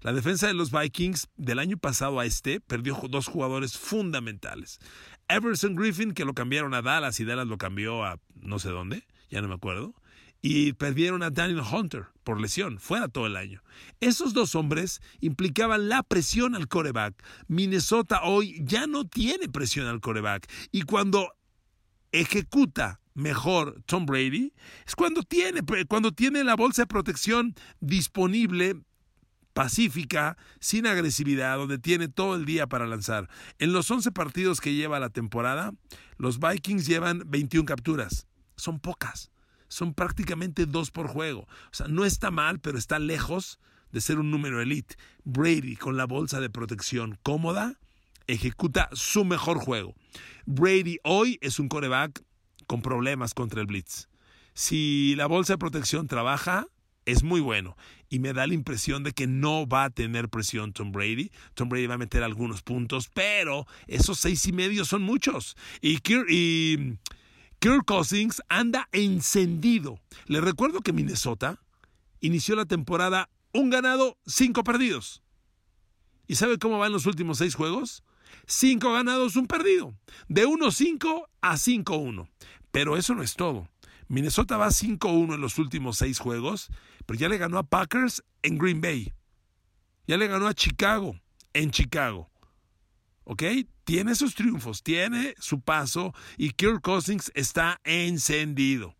La 0.00 0.12
defensa 0.12 0.48
de 0.48 0.54
los 0.54 0.72
Vikings 0.72 1.28
del 1.36 1.60
año 1.60 1.76
pasado 1.78 2.18
a 2.18 2.26
este 2.26 2.60
perdió 2.60 3.00
dos 3.08 3.28
jugadores 3.28 3.78
fundamentales. 3.78 4.80
Everson 5.28 5.76
Griffin, 5.76 6.14
que 6.14 6.24
lo 6.24 6.34
cambiaron 6.34 6.74
a 6.74 6.82
Dallas 6.82 7.20
y 7.20 7.24
Dallas 7.24 7.46
lo 7.46 7.58
cambió 7.58 8.04
a 8.04 8.18
no 8.34 8.58
sé 8.58 8.70
dónde, 8.70 9.06
ya 9.30 9.40
no 9.40 9.46
me 9.46 9.54
acuerdo. 9.54 9.94
Y 10.42 10.72
perdieron 10.72 11.22
a 11.22 11.30
Daniel 11.30 11.62
Hunter 11.72 12.06
por 12.24 12.40
lesión, 12.40 12.80
fuera 12.80 13.06
todo 13.06 13.26
el 13.26 13.36
año. 13.36 13.62
Esos 14.00 14.34
dos 14.34 14.56
hombres 14.56 15.00
implicaban 15.20 15.88
la 15.88 16.02
presión 16.02 16.56
al 16.56 16.66
coreback. 16.66 17.14
Minnesota 17.46 18.22
hoy 18.24 18.60
ya 18.64 18.88
no 18.88 19.06
tiene 19.06 19.48
presión 19.48 19.86
al 19.86 20.00
coreback. 20.00 20.50
Y 20.72 20.82
cuando 20.82 21.35
ejecuta 22.12 23.00
mejor 23.14 23.82
Tom 23.86 24.06
Brady 24.06 24.52
es 24.86 24.94
cuando 24.94 25.22
tiene, 25.22 25.62
cuando 25.88 26.12
tiene 26.12 26.44
la 26.44 26.54
bolsa 26.54 26.82
de 26.82 26.86
protección 26.86 27.54
disponible 27.80 28.76
pacífica, 29.56 30.36
sin 30.60 30.86
agresividad, 30.86 31.56
donde 31.56 31.78
tiene 31.78 32.08
todo 32.08 32.36
el 32.36 32.44
día 32.44 32.66
para 32.66 32.86
lanzar. 32.86 33.30
En 33.58 33.72
los 33.72 33.90
11 33.90 34.12
partidos 34.12 34.60
que 34.60 34.74
lleva 34.74 35.00
la 35.00 35.08
temporada, 35.08 35.72
los 36.18 36.38
Vikings 36.38 36.86
llevan 36.86 37.22
21 37.26 37.64
capturas. 37.64 38.26
Son 38.56 38.78
pocas. 38.80 39.30
Son 39.68 39.94
prácticamente 39.94 40.66
dos 40.66 40.90
por 40.90 41.08
juego. 41.08 41.48
O 41.70 41.72
sea, 41.72 41.88
no 41.88 42.04
está 42.04 42.30
mal, 42.30 42.60
pero 42.60 42.76
está 42.76 42.98
lejos 42.98 43.58
de 43.92 44.02
ser 44.02 44.18
un 44.18 44.30
número 44.30 44.60
elite. 44.60 44.96
Brady, 45.24 45.76
con 45.76 45.96
la 45.96 46.04
bolsa 46.04 46.38
de 46.38 46.50
protección 46.50 47.18
cómoda, 47.22 47.78
ejecuta 48.26 48.90
su 48.92 49.24
mejor 49.24 49.58
juego. 49.58 49.94
Brady 50.46 50.98
hoy 51.02 51.38
es 51.42 51.58
un 51.58 51.68
coreback 51.68 52.22
con 52.68 52.80
problemas 52.80 53.34
contra 53.34 53.60
el 53.60 53.66
blitz. 53.66 54.08
Si 54.54 55.14
la 55.16 55.26
bolsa 55.26 55.54
de 55.54 55.58
protección 55.58 56.06
trabaja, 56.06 56.68
es 57.04 57.24
muy 57.24 57.40
bueno. 57.40 57.76
Y 58.08 58.20
me 58.20 58.32
da 58.32 58.46
la 58.46 58.54
impresión 58.54 59.02
de 59.02 59.10
que 59.10 59.26
no 59.26 59.66
va 59.66 59.84
a 59.84 59.90
tener 59.90 60.28
presión 60.28 60.72
Tom 60.72 60.92
Brady. 60.92 61.32
Tom 61.54 61.68
Brady 61.68 61.88
va 61.88 61.94
a 61.94 61.98
meter 61.98 62.22
algunos 62.22 62.62
puntos, 62.62 63.10
pero 63.12 63.66
esos 63.88 64.20
seis 64.20 64.46
y 64.46 64.52
medio 64.52 64.84
son 64.84 65.02
muchos. 65.02 65.56
Y 65.80 65.98
Kirk, 65.98 66.26
y 66.30 66.96
Kirk 67.58 67.84
Cousins 67.84 68.40
anda 68.48 68.88
encendido. 68.92 69.98
Le 70.26 70.40
recuerdo 70.40 70.80
que 70.80 70.92
Minnesota 70.92 71.60
inició 72.20 72.54
la 72.54 72.66
temporada 72.66 73.30
un 73.52 73.70
ganado, 73.70 74.16
cinco 74.26 74.62
perdidos. 74.62 75.22
¿Y 76.28 76.36
sabe 76.36 76.58
cómo 76.58 76.78
van 76.78 76.92
los 76.92 77.06
últimos 77.06 77.38
seis 77.38 77.56
juegos? 77.56 78.04
Cinco 78.46 78.92
ganados, 78.92 79.36
un 79.36 79.46
perdido. 79.46 79.94
De 80.28 80.46
1-5 80.46 81.26
a 81.40 81.54
5-1. 81.54 82.28
Pero 82.70 82.96
eso 82.96 83.14
no 83.14 83.22
es 83.22 83.34
todo. 83.34 83.68
Minnesota 84.08 84.56
va 84.56 84.68
5-1 84.68 85.34
en 85.34 85.40
los 85.40 85.58
últimos 85.58 85.98
seis 85.98 86.18
juegos, 86.18 86.68
pero 87.06 87.18
ya 87.18 87.28
le 87.28 87.38
ganó 87.38 87.58
a 87.58 87.64
Packers 87.64 88.22
en 88.42 88.58
Green 88.58 88.80
Bay. 88.80 89.12
Ya 90.06 90.16
le 90.16 90.28
ganó 90.28 90.46
a 90.46 90.54
Chicago 90.54 91.18
en 91.52 91.70
Chicago. 91.70 92.30
¿Ok? 93.24 93.42
Tiene 93.84 94.14
sus 94.14 94.34
triunfos, 94.34 94.82
tiene 94.82 95.34
su 95.38 95.60
paso 95.60 96.14
y 96.36 96.50
Kirk 96.50 96.80
Cousins 96.82 97.32
está 97.34 97.80
encendido. 97.84 98.94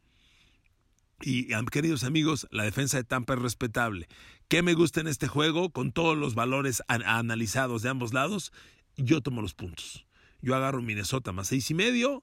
Y 1.20 1.48
queridos 1.70 2.04
amigos, 2.04 2.46
la 2.50 2.64
defensa 2.64 2.98
de 2.98 3.04
Tampa 3.04 3.34
es 3.34 3.40
respetable. 3.40 4.08
¿Qué 4.48 4.62
me 4.62 4.74
gusta 4.74 5.00
en 5.00 5.06
este 5.06 5.28
juego? 5.28 5.70
Con 5.70 5.92
todos 5.92 6.16
los 6.16 6.34
valores 6.34 6.82
analizados 6.88 7.82
de 7.82 7.88
ambos 7.88 8.12
lados, 8.12 8.52
yo 8.96 9.20
tomo 9.20 9.42
los 9.42 9.54
puntos. 9.54 10.06
Yo 10.40 10.54
agarro 10.54 10.82
Minnesota 10.82 11.32
más 11.32 11.48
seis 11.48 11.70
y 11.70 11.74
medio 11.74 12.22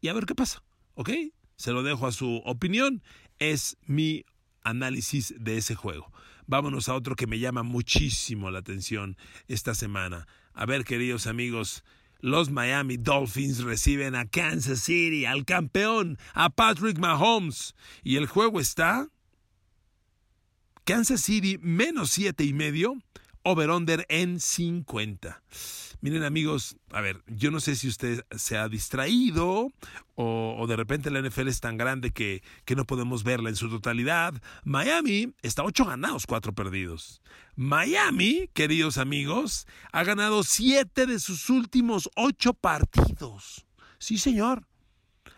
y 0.00 0.08
a 0.08 0.12
ver 0.12 0.26
qué 0.26 0.34
pasa. 0.34 0.62
¿Ok? 0.94 1.10
Se 1.56 1.72
lo 1.72 1.82
dejo 1.82 2.06
a 2.06 2.12
su 2.12 2.42
opinión. 2.44 3.02
Es 3.38 3.76
mi 3.86 4.24
análisis 4.62 5.34
de 5.38 5.56
ese 5.58 5.74
juego. 5.74 6.12
Vámonos 6.46 6.88
a 6.88 6.94
otro 6.94 7.16
que 7.16 7.26
me 7.26 7.38
llama 7.38 7.62
muchísimo 7.62 8.50
la 8.50 8.60
atención 8.60 9.16
esta 9.48 9.74
semana. 9.74 10.26
A 10.52 10.64
ver, 10.64 10.84
queridos 10.84 11.26
amigos, 11.26 11.82
los 12.20 12.50
Miami 12.50 12.96
Dolphins 12.96 13.62
reciben 13.62 14.14
a 14.14 14.26
Kansas 14.26 14.80
City, 14.80 15.26
al 15.26 15.44
campeón, 15.44 16.18
a 16.34 16.50
Patrick 16.50 16.98
Mahomes. 16.98 17.74
Y 18.02 18.16
el 18.16 18.26
juego 18.26 18.60
está 18.60 19.08
Kansas 20.84 21.20
City 21.20 21.58
menos 21.60 22.10
siete 22.10 22.44
y 22.44 22.52
medio, 22.52 22.96
over-under 23.42 24.06
en 24.08 24.40
50. 24.40 25.42
Miren 26.06 26.22
amigos, 26.22 26.76
a 26.92 27.00
ver, 27.00 27.20
yo 27.26 27.50
no 27.50 27.58
sé 27.58 27.74
si 27.74 27.88
usted 27.88 28.24
se 28.30 28.56
ha 28.56 28.68
distraído 28.68 29.72
o, 30.14 30.64
de 30.68 30.76
repente 30.76 31.10
la 31.10 31.20
NFL 31.20 31.48
es 31.48 31.58
tan 31.58 31.76
grande 31.76 32.12
que, 32.12 32.44
que, 32.64 32.76
no 32.76 32.84
podemos 32.84 33.24
verla 33.24 33.48
en 33.48 33.56
su 33.56 33.68
totalidad. 33.68 34.40
Miami 34.62 35.34
está 35.42 35.64
ocho 35.64 35.84
ganados, 35.84 36.24
cuatro 36.24 36.54
perdidos. 36.54 37.22
Miami, 37.56 38.48
queridos 38.52 38.98
amigos, 38.98 39.66
ha 39.90 40.04
ganado 40.04 40.44
siete 40.44 41.06
de 41.06 41.18
sus 41.18 41.50
últimos 41.50 42.08
ocho 42.14 42.54
partidos. 42.54 43.66
Sí, 43.98 44.16
señor. 44.16 44.64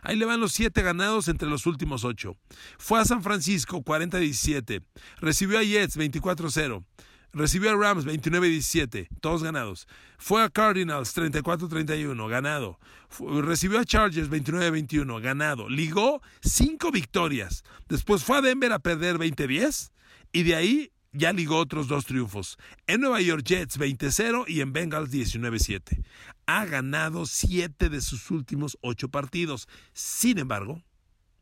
Ahí 0.03 0.17
le 0.17 0.27
van 0.27 0.39
los 0.39 0.53
siete 0.53 0.83
ganados 0.83 1.29
entre 1.29 1.49
los 1.49 1.65
últimos 1.65 2.05
ocho. 2.05 2.37
Fue 2.77 3.01
a 3.01 3.07
San 3.07 3.23
Francisco 3.23 3.83
40-17. 3.83 4.85
Recibió 5.23 5.61
a 5.61 5.63
Jets 5.63 5.97
24-0. 5.97 6.85
Recibió 7.33 7.71
a 7.71 7.77
Rams 7.77 8.07
29-17, 8.07 9.09
todos 9.21 9.43
ganados. 9.43 9.87
Fue 10.17 10.43
a 10.43 10.49
Cardinals 10.49 11.15
34-31, 11.17 12.29
ganado. 12.29 12.79
recibió 13.43 13.79
a 13.79 13.85
Chargers 13.85 14.31
29-21, 14.31 15.21
ganado. 15.21 15.69
Ligó 15.69 16.23
cinco 16.41 16.91
victorias. 16.91 17.65
Después 17.89 18.25
fue 18.25 18.39
a 18.39 18.41
Denver 18.41 18.73
a 18.73 18.79
perder 18.79 19.19
20-10 19.19 19.91
y 20.33 20.43
de 20.43 20.55
ahí 20.57 20.93
ya 21.13 21.33
ligó 21.33 21.59
otros 21.59 21.89
dos 21.89 22.07
triunfos. 22.07 22.59
En 22.87 23.01
Nueva 23.01 23.21
York 23.21 23.45
Jets 23.45 23.79
20-0 23.79 24.45
y 24.49 24.61
en 24.61 24.73
Bengals 24.73 25.11
19-7. 25.11 26.03
Ha 26.47 26.65
ganado 26.65 27.27
siete 27.27 27.91
de 27.91 28.01
sus 28.01 28.31
últimos 28.31 28.79
ocho 28.81 29.09
partidos. 29.09 29.69
Sin 29.93 30.39
embargo, 30.39 30.83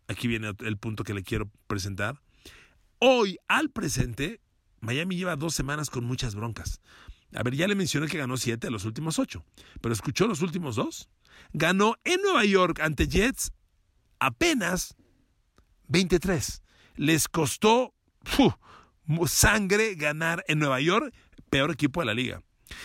aquí 0.09 0.27
viene 0.27 0.53
el 0.59 0.79
punto 0.79 1.05
que 1.05 1.15
le 1.15 1.23
quiero 1.23 1.49
presentar. 1.67 2.21
Hoy, 2.99 3.39
al 3.47 3.71
presente, 3.71 4.41
Miami 4.81 5.17
lleva 5.17 5.37
dos 5.37 5.55
semanas 5.55 5.91
con 5.91 6.05
muchas 6.05 6.35
broncas. 6.35 6.81
A 7.35 7.43
ver, 7.43 7.55
ya 7.55 7.67
le 7.67 7.75
mencioné 7.75 8.09
que 8.09 8.19
ganó 8.19 8.37
siete 8.37 8.69
de 8.69 8.71
los 8.71 8.85
últimos 8.85 9.19
ocho, 9.19 9.45
pero 9.81 9.93
escuchó 9.93 10.27
los 10.27 10.43
últimos 10.43 10.77
dos. 10.77 11.09
Ganó 11.53 11.97
en 12.05 12.23
Nueva 12.23 12.45
York 12.45 12.81
ante 12.81 13.09
Jets 13.09 13.53
apenas 14.19 14.97
23. 15.89 16.63
Les 16.97 17.29
costó 17.29 17.95
sangre 19.27 19.95
ganar 19.95 20.45
en 20.49 20.59
Nueva 20.59 20.81
York, 20.81 21.15
peor 21.51 21.71
equipo 21.71 22.01
de 22.01 22.07
la 22.07 22.15
liga. 22.15 22.43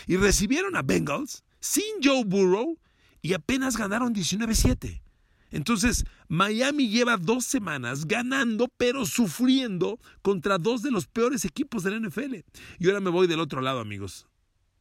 Y 0.08 0.18
recibieron 0.18 0.76
a 0.76 0.82
Bengals 0.82 1.44
sin 1.60 2.04
Joe 2.04 2.24
Burrow 2.26 2.78
y 3.22 3.34
apenas 3.34 3.78
ganaron 3.78 4.14
19-7. 4.14 5.02
Entonces, 5.52 6.06
Miami 6.28 6.90
lleva 6.90 7.18
dos 7.18 7.46
semanas 7.46 8.06
ganando, 8.06 8.68
pero 8.78 9.06
sufriendo 9.06 10.00
contra 10.22 10.58
dos 10.58 10.82
de 10.82 10.92
los 10.92 11.08
peores 11.08 11.46
equipos 11.46 11.84
de 11.84 11.92
la 11.92 12.08
NFL. 12.08 12.36
Y 12.80 12.88
ahora 12.88 13.02
me 13.02 13.10
voy 13.10 13.28
del 13.28 13.42
otro 13.42 13.62
lado, 13.62 13.80
amigos. 13.80 14.28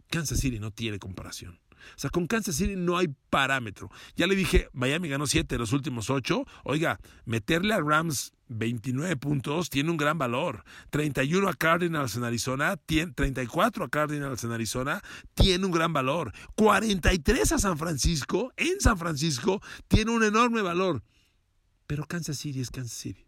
Kansas 0.09 0.41
City 0.41 0.59
no 0.59 0.71
tiene 0.71 0.99
comparación. 0.99 1.59
O 1.97 1.99
sea, 1.99 2.11
con 2.11 2.27
Kansas 2.27 2.57
City 2.57 2.77
no 2.77 2.97
hay 2.99 3.09
parámetro. 3.31 3.91
Ya 4.17 4.27
le 4.27 4.37
dije, 4.37 4.69
Miami 4.73 5.09
ganó 5.09 5.27
siete 5.27 5.55
de 5.55 5.59
los 5.59 5.73
últimos 5.73 6.11
ocho. 6.11 6.45
Oiga, 6.65 6.99
meterle 7.25 7.75
a 7.75 7.81
Rams 7.81 8.33
29 8.51 9.17
puntos 9.17 9.71
tiene 9.71 9.91
un 9.91 9.97
gran 9.97 10.19
valor. 10.19 10.65
31 10.91 11.49
a 11.49 11.55
Cardinals 11.55 12.17
en 12.17 12.25
Arizona, 12.25 12.77
34 12.77 13.85
a 13.85 13.89
Cardinals 13.89 14.45
en 14.45 14.53
Arizona, 14.53 15.03
tiene 15.35 15.65
un 15.65 15.73
gran 15.73 15.93
valor. 15.93 16.33
43 16.57 17.53
a 17.53 17.59
San 17.59 17.79
Francisco, 17.79 18.53
en 18.57 18.81
San 18.81 18.99
Francisco, 18.99 19.63
tiene 19.89 20.11
un 20.11 20.25
enorme 20.25 20.63
valor. 20.63 21.03
Pero 21.87 22.05
Kansas 22.07 22.39
City 22.39 22.61
es 22.61 22.71
Kansas 22.71 22.99
City. 22.99 23.27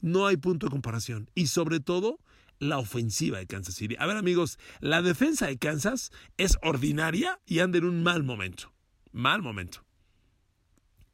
No 0.00 0.26
hay 0.26 0.36
punto 0.36 0.66
de 0.66 0.70
comparación. 0.70 1.30
Y 1.34 1.48
sobre 1.48 1.80
todo, 1.80 2.20
la 2.58 2.78
ofensiva 2.78 3.38
de 3.38 3.46
Kansas 3.46 3.74
City. 3.74 3.96
A 3.98 4.06
ver 4.06 4.16
amigos, 4.16 4.58
la 4.80 5.02
defensa 5.02 5.46
de 5.46 5.58
Kansas 5.58 6.10
es 6.36 6.58
ordinaria 6.62 7.40
y 7.46 7.60
anda 7.60 7.78
en 7.78 7.84
un 7.84 8.02
mal 8.02 8.22
momento. 8.22 8.72
Mal 9.12 9.42
momento. 9.42 9.84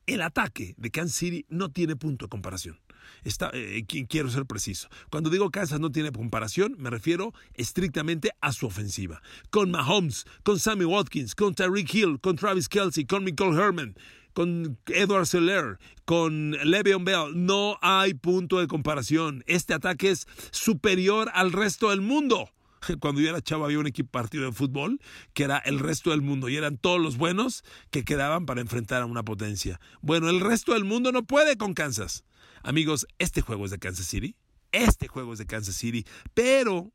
El 0.06 0.20
ataque 0.20 0.74
de 0.76 0.90
Kansas 0.90 1.16
City 1.16 1.46
no 1.48 1.70
tiene 1.70 1.96
punto 1.96 2.26
de 2.26 2.30
comparación. 2.30 2.78
Eh, 3.24 3.84
quiero 4.08 4.30
ser 4.30 4.46
preciso. 4.46 4.88
Cuando 5.10 5.30
digo 5.30 5.50
Kansas 5.50 5.80
no 5.80 5.90
tiene 5.90 6.12
comparación, 6.12 6.76
me 6.78 6.90
refiero 6.90 7.32
estrictamente 7.54 8.32
a 8.40 8.52
su 8.52 8.66
ofensiva. 8.66 9.22
Con 9.50 9.70
Mahomes, 9.70 10.26
con 10.42 10.58
Sammy 10.58 10.84
Watkins, 10.84 11.34
con 11.34 11.54
Tyreek 11.54 11.94
Hill, 11.94 12.20
con 12.20 12.36
Travis 12.36 12.68
Kelsey, 12.68 13.06
con 13.06 13.24
Michael 13.24 13.58
Herman, 13.58 13.94
con 14.34 14.78
Edward 14.86 15.26
Seller, 15.26 15.78
con 16.04 16.50
Le'Veon 16.50 17.04
Bell, 17.04 17.32
no 17.34 17.78
hay 17.80 18.14
punto 18.14 18.58
de 18.58 18.66
comparación. 18.66 19.42
Este 19.46 19.72
ataque 19.72 20.10
es 20.10 20.26
superior 20.50 21.30
al 21.32 21.52
resto 21.52 21.90
del 21.90 22.02
mundo. 22.02 22.50
Cuando 23.00 23.20
yo 23.20 23.30
era 23.30 23.40
chavo 23.40 23.64
había 23.64 23.78
un 23.78 23.86
equipo 23.86 24.10
partido 24.10 24.44
de 24.44 24.52
fútbol 24.52 25.00
que 25.32 25.44
era 25.44 25.58
el 25.58 25.78
resto 25.78 26.10
del 26.10 26.20
mundo 26.20 26.48
y 26.48 26.56
eran 26.56 26.76
todos 26.76 27.00
los 27.00 27.16
buenos 27.16 27.64
que 27.90 28.04
quedaban 28.04 28.44
para 28.46 28.60
enfrentar 28.60 29.02
a 29.02 29.06
una 29.06 29.24
potencia. 29.24 29.80
Bueno, 30.02 30.28
el 30.28 30.40
resto 30.40 30.74
del 30.74 30.84
mundo 30.84 31.12
no 31.12 31.24
puede 31.24 31.56
con 31.56 31.74
Kansas. 31.74 32.24
Amigos, 32.62 33.06
este 33.18 33.40
juego 33.40 33.64
es 33.64 33.70
de 33.70 33.78
Kansas 33.78 34.06
City. 34.06 34.36
Este 34.72 35.06
juego 35.06 35.32
es 35.32 35.38
de 35.38 35.46
Kansas 35.46 35.76
City. 35.76 36.04
Pero, 36.34 36.92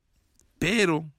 pero, 0.58 1.10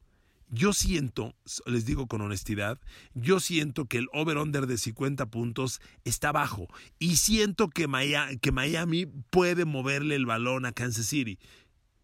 yo 0.50 0.73
siento, 0.73 1.35
les 1.64 1.87
digo 1.87 2.09
con 2.09 2.21
honestidad, 2.21 2.80
yo 3.14 3.38
siento 3.38 3.87
que 3.87 3.99
el 3.99 4.09
over-under 4.12 4.66
de 4.66 4.78
50 4.78 5.26
puntos 5.26 5.80
está 6.04 6.33
bajo 6.33 6.66
y 6.99 7.16
siento 7.16 7.69
que 7.69 7.87
Miami, 7.87 9.07
puede 9.30 9.64
moverle 9.64 10.16
el 10.16 10.26
balón 10.26 10.66
a 10.66 10.73
Kansas 10.73 11.07
City. 11.07 11.38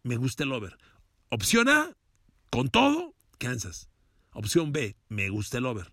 Me 0.04 0.16
gusta 0.16 0.44
el 0.44 0.52
over. 0.52 0.78
Opción 1.28 1.68
A, 1.68 1.96
con 2.50 2.68
todo, 2.68 3.14
Kansas. 3.38 3.88
Opción 4.32 4.70
B, 4.70 4.96
me 5.08 5.28
gusta 5.28 5.58
el 5.58 5.66
over. 5.66 5.92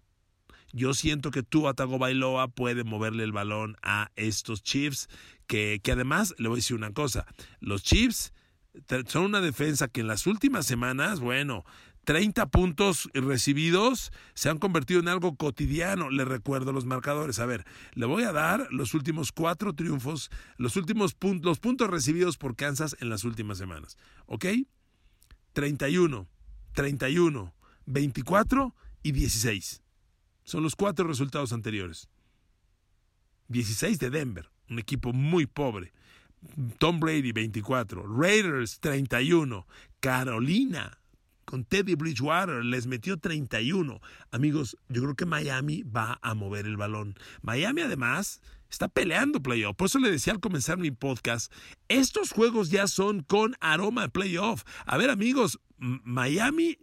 Yo 0.72 0.94
siento 0.94 1.32
que 1.32 1.44
tú, 1.44 1.68
Atago 1.68 1.98
Bailoa, 1.98 2.48
puede 2.48 2.84
moverle 2.84 3.24
el 3.24 3.32
balón 3.32 3.78
a 3.82 4.12
estos 4.16 4.62
Chiefs, 4.62 5.08
que, 5.48 5.80
que 5.84 5.92
además, 5.92 6.36
le 6.38 6.50
voy 6.50 6.58
a 6.58 6.58
decir 6.58 6.76
una 6.76 6.94
cosa, 6.94 7.26
los 7.60 7.84
Chiefs 7.84 8.34
son 9.08 9.26
una 9.26 9.42
defensa 9.42 9.88
que 9.88 10.02
en 10.02 10.08
las 10.08 10.26
últimas 10.28 10.66
semanas, 10.66 11.20
bueno, 11.20 11.64
30 12.04 12.48
puntos 12.48 13.10
recibidos 13.14 14.12
se 14.34 14.50
han 14.50 14.58
convertido 14.58 15.00
en 15.00 15.08
algo 15.08 15.36
cotidiano. 15.36 16.10
Le 16.10 16.26
recuerdo 16.26 16.74
los 16.74 16.86
marcadores. 16.86 17.40
A 17.40 17.46
ver, 17.46 17.66
le 17.94 18.06
voy 18.06 18.24
a 18.24 18.32
dar 18.32 18.68
los 18.72 18.94
últimos 18.94 19.32
cuatro 19.32 19.74
triunfos, 19.74 20.30
los 20.58 20.76
últimos 20.76 21.14
puntos, 21.14 21.46
los 21.46 21.60
puntos 21.60 21.90
recibidos 21.90 22.38
por 22.38 22.56
Kansas 22.56 22.96
en 23.00 23.10
las 23.10 23.24
últimas 23.24 23.58
semanas. 23.58 23.98
¿Ok? 24.26 24.46
31, 25.54 26.28
31, 26.74 27.54
24 27.86 28.76
y 29.04 29.12
16. 29.12 29.82
Son 30.44 30.64
los 30.64 30.76
cuatro 30.76 31.08
resultados 31.08 31.54
anteriores. 31.54 32.10
16 33.48 34.00
de 34.00 34.10
Denver, 34.10 34.50
un 34.70 34.80
equipo 34.80 35.14
muy 35.14 35.46
pobre. 35.46 35.94
Tom 36.80 37.00
Brady 37.00 37.32
24, 37.32 38.06
Raiders 38.06 38.80
31, 38.82 39.66
Carolina 40.02 41.00
con 41.46 41.66
Teddy 41.66 41.96
Bridgewater 41.96 42.64
les 42.64 42.88
metió 42.88 43.18
31. 43.18 44.00
Amigos, 44.32 44.78
yo 44.90 45.02
creo 45.04 45.16
que 45.16 45.26
Miami 45.26 45.84
va 45.84 46.20
a 46.22 46.34
mover 46.34 46.66
el 46.66 46.78
balón. 46.78 47.16
Miami 47.42 47.82
además 47.82 48.42
está 48.70 48.88
peleando 48.88 49.42
playoff. 49.42 49.76
Por 49.76 49.88
eso 49.88 50.00
le 50.00 50.12
decía 50.12 50.34
al 50.34 50.40
comenzar 50.40 50.78
mi 50.78 50.92
podcast, 50.92 51.52
estos 51.88 52.32
juegos 52.32 52.70
ya 52.70 52.88
son 52.88 53.22
con 53.22 53.56
aroma 53.60 54.04
de 54.04 54.10
playoff. 54.10 54.64
A 54.86 54.98
ver 54.98 55.10
amigos, 55.10 55.60
Miami 55.78 56.78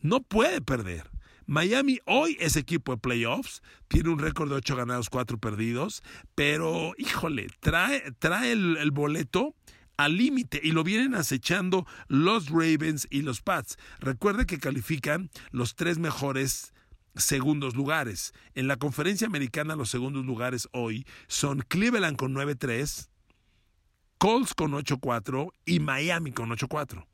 no 0.00 0.22
puede 0.22 0.60
perder. 0.60 1.10
Miami 1.46 1.98
hoy 2.04 2.36
es 2.40 2.56
equipo 2.56 2.92
de 2.92 2.98
playoffs, 2.98 3.62
tiene 3.88 4.10
un 4.10 4.18
récord 4.18 4.50
de 4.50 4.56
8 4.56 4.76
ganados, 4.76 5.08
4 5.08 5.38
perdidos, 5.38 6.02
pero 6.34 6.92
híjole, 6.98 7.46
trae, 7.60 8.12
trae 8.18 8.52
el, 8.52 8.76
el 8.76 8.90
boleto 8.90 9.54
al 9.98 10.16
límite 10.16 10.60
y 10.62 10.70
lo 10.70 10.84
vienen 10.84 11.14
acechando 11.14 11.86
los 12.06 12.48
Ravens 12.48 13.06
y 13.10 13.20
los 13.22 13.42
Pats. 13.42 13.76
Recuerde 13.98 14.46
que 14.46 14.58
califican 14.58 15.28
los 15.50 15.74
tres 15.74 15.98
mejores 15.98 16.72
segundos 17.16 17.74
lugares. 17.74 18.32
En 18.54 18.68
la 18.68 18.76
conferencia 18.76 19.26
americana 19.26 19.76
los 19.76 19.90
segundos 19.90 20.24
lugares 20.24 20.68
hoy 20.72 21.04
son 21.26 21.64
Cleveland 21.68 22.16
con 22.16 22.32
9-3, 22.32 23.08
Colts 24.18 24.54
con 24.54 24.72
8-4 24.72 25.50
y 25.66 25.80
Miami 25.80 26.30
con 26.30 26.50
8-4. 26.50 27.04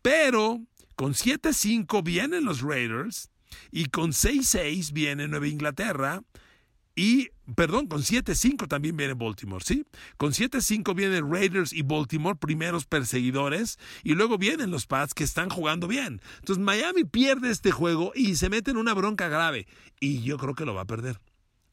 Pero 0.00 0.60
con 0.96 1.12
7-5 1.12 2.02
vienen 2.02 2.46
los 2.46 2.62
Raiders 2.62 3.30
y 3.70 3.86
con 3.86 4.12
6-6 4.12 4.92
viene 4.92 5.28
Nueva 5.28 5.46
Inglaterra 5.46 6.22
y, 6.94 7.30
perdón, 7.54 7.86
con 7.86 8.02
7-5 8.02 8.68
también 8.68 8.96
viene 8.96 9.14
Baltimore, 9.14 9.64
¿sí? 9.64 9.84
Con 10.16 10.32
7-5 10.32 10.94
vienen 10.94 11.32
Raiders 11.32 11.72
y 11.72 11.82
Baltimore, 11.82 12.38
primeros 12.38 12.84
perseguidores, 12.86 13.78
y 14.02 14.14
luego 14.14 14.38
vienen 14.38 14.70
los 14.70 14.86
Pats 14.86 15.14
que 15.14 15.24
están 15.24 15.50
jugando 15.50 15.88
bien. 15.88 16.20
Entonces 16.40 16.62
Miami 16.62 17.04
pierde 17.04 17.50
este 17.50 17.70
juego 17.70 18.12
y 18.14 18.36
se 18.36 18.48
mete 18.48 18.70
en 18.70 18.76
una 18.76 18.94
bronca 18.94 19.28
grave, 19.28 19.66
y 20.00 20.22
yo 20.22 20.38
creo 20.38 20.54
que 20.54 20.64
lo 20.64 20.74
va 20.74 20.82
a 20.82 20.86
perder 20.86 21.20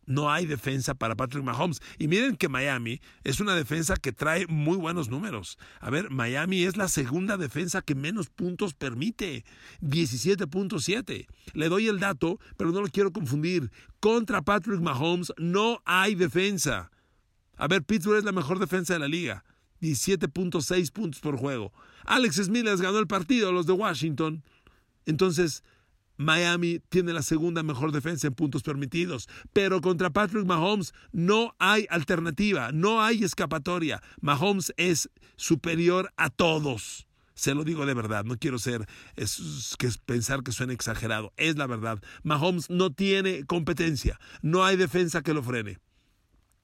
no 0.07 0.31
hay 0.31 0.47
defensa 0.47 0.95
para 0.95 1.15
Patrick 1.15 1.43
Mahomes. 1.43 1.81
Y 1.99 2.07
miren 2.07 2.35
que 2.35 2.49
Miami 2.49 2.99
es 3.23 3.39
una 3.39 3.53
defensa 3.53 3.95
que 3.97 4.11
trae 4.11 4.47
muy 4.47 4.77
buenos 4.77 5.09
números. 5.09 5.59
A 5.79 5.91
ver, 5.91 6.09
Miami 6.09 6.63
es 6.63 6.77
la 6.77 6.87
segunda 6.87 7.37
defensa 7.37 7.83
que 7.83 7.93
menos 7.93 8.29
puntos 8.29 8.73
permite, 8.73 9.45
17.7. 9.81 11.27
Le 11.53 11.69
doy 11.69 11.87
el 11.87 11.99
dato, 11.99 12.39
pero 12.55 12.71
no 12.71 12.81
lo 12.81 12.87
quiero 12.87 13.11
confundir. 13.11 13.69
Contra 13.99 14.41
Patrick 14.41 14.81
Mahomes 14.81 15.31
no 15.37 15.81
hay 15.85 16.15
defensa. 16.15 16.89
A 17.57 17.67
ver, 17.67 17.83
Pittsburgh 17.83 18.17
es 18.17 18.23
la 18.23 18.31
mejor 18.31 18.59
defensa 18.59 18.93
de 18.93 18.99
la 18.99 19.07
liga. 19.07 19.43
17.6 19.81 20.91
puntos 20.91 21.21
por 21.21 21.37
juego. 21.37 21.71
Alex 22.05 22.35
Smith 22.35 22.63
les 22.63 22.81
ganó 22.81 22.99
el 22.99 23.07
partido 23.07 23.49
a 23.49 23.51
los 23.51 23.65
de 23.65 23.73
Washington. 23.73 24.43
Entonces, 25.05 25.63
Miami 26.17 26.79
tiene 26.89 27.13
la 27.13 27.21
segunda 27.21 27.63
mejor 27.63 27.91
defensa 27.91 28.27
en 28.27 28.33
puntos 28.33 28.63
permitidos, 28.63 29.29
pero 29.53 29.81
contra 29.81 30.09
Patrick 30.09 30.45
Mahomes 30.45 30.93
no 31.11 31.55
hay 31.59 31.85
alternativa, 31.89 32.71
no 32.71 33.01
hay 33.01 33.23
escapatoria. 33.23 34.01
Mahomes 34.19 34.73
es 34.77 35.09
superior 35.35 36.11
a 36.17 36.29
todos. 36.29 37.07
Se 37.35 37.53
lo 37.53 37.63
digo 37.63 37.85
de 37.85 37.93
verdad, 37.93 38.25
no 38.25 38.37
quiero 38.37 38.57
ser 38.57 38.87
es, 39.15 39.75
que 39.77 39.89
pensar 40.05 40.41
que 40.41 40.51
suena 40.51 40.73
exagerado, 40.73 41.33
es 41.37 41.55
la 41.55 41.67
verdad. 41.67 42.01
Mahomes 42.23 42.71
no 42.71 42.91
tiene 42.91 43.45
competencia, 43.45 44.19
no 44.41 44.65
hay 44.65 44.75
defensa 44.75 45.21
que 45.21 45.35
lo 45.35 45.43
frene. 45.43 45.77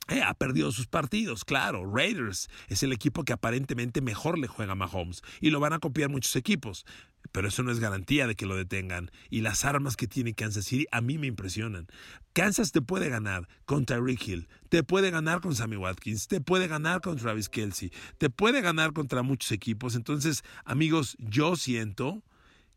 Eh, 0.09 0.21
ha 0.21 0.33
perdido 0.33 0.71
sus 0.71 0.87
partidos, 0.87 1.45
claro. 1.45 1.89
Raiders 1.89 2.49
es 2.67 2.83
el 2.83 2.91
equipo 2.91 3.23
que 3.23 3.33
aparentemente 3.33 4.01
mejor 4.01 4.37
le 4.37 4.47
juega 4.47 4.73
a 4.73 4.75
Mahomes 4.75 5.21
y 5.39 5.49
lo 5.49 5.59
van 5.59 5.73
a 5.73 5.79
copiar 5.79 6.09
muchos 6.09 6.35
equipos, 6.35 6.85
pero 7.33 7.49
eso 7.49 7.63
no 7.63 7.71
es 7.71 7.79
garantía 7.79 8.27
de 8.27 8.35
que 8.35 8.45
lo 8.45 8.55
detengan. 8.55 9.11
Y 9.29 9.41
las 9.41 9.65
armas 9.65 9.97
que 9.97 10.07
tiene 10.07 10.33
Kansas 10.33 10.65
City 10.65 10.85
a 10.91 11.01
mí 11.01 11.17
me 11.17 11.27
impresionan. 11.27 11.87
Kansas 12.31 12.71
te 12.71 12.81
puede 12.81 13.09
ganar 13.09 13.49
con 13.65 13.85
Tyreek 13.85 14.25
Hill, 14.25 14.47
te 14.69 14.83
puede 14.83 15.11
ganar 15.11 15.41
con 15.41 15.55
Sammy 15.55 15.75
Watkins, 15.75 16.27
te 16.27 16.39
puede 16.39 16.67
ganar 16.67 17.01
con 17.01 17.17
Travis 17.17 17.49
Kelsey, 17.49 17.91
te 18.19 18.29
puede 18.29 18.61
ganar 18.61 18.93
contra 18.93 19.23
muchos 19.23 19.51
equipos. 19.51 19.95
Entonces, 19.95 20.43
amigos, 20.63 21.17
yo 21.19 21.55
siento 21.55 22.23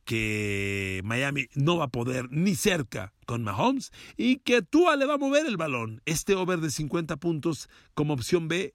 que 0.07 1.03
Miami 1.05 1.49
no 1.55 1.77
va 1.77 1.87
a 1.87 1.88
poder 1.88 2.29
ni 2.31 2.55
cerca 2.55 3.12
con 3.27 3.42
Mahomes 3.42 3.92
y 4.16 4.38
que 4.38 4.62
Tua 4.62 4.97
le 4.97 5.05
va 5.05 5.14
a 5.14 5.19
mover 5.19 5.45
el 5.47 5.59
balón. 5.59 6.01
Este 6.07 6.35
over 6.35 6.61
de 6.61 6.71
50 6.71 7.16
puntos 7.19 7.69
como 7.92 8.14
opción 8.14 8.49
B 8.49 8.75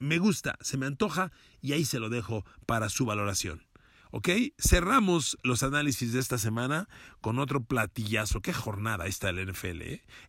me 0.00 0.18
gusta, 0.18 0.56
se 0.60 0.76
me 0.76 0.86
antoja 0.86 1.30
y 1.60 1.72
ahí 1.72 1.84
se 1.84 2.00
lo 2.00 2.08
dejo 2.08 2.44
para 2.66 2.88
su 2.88 3.04
valoración. 3.04 3.69
¿Ok? 4.10 4.28
Cerramos 4.58 5.38
los 5.42 5.62
análisis 5.62 6.12
de 6.12 6.20
esta 6.20 6.38
semana 6.38 6.88
con 7.20 7.38
otro 7.38 7.62
platillazo. 7.62 8.40
¿Qué 8.40 8.52
jornada 8.52 9.06
está 9.06 9.30
el 9.30 9.50
NFL? 9.50 9.82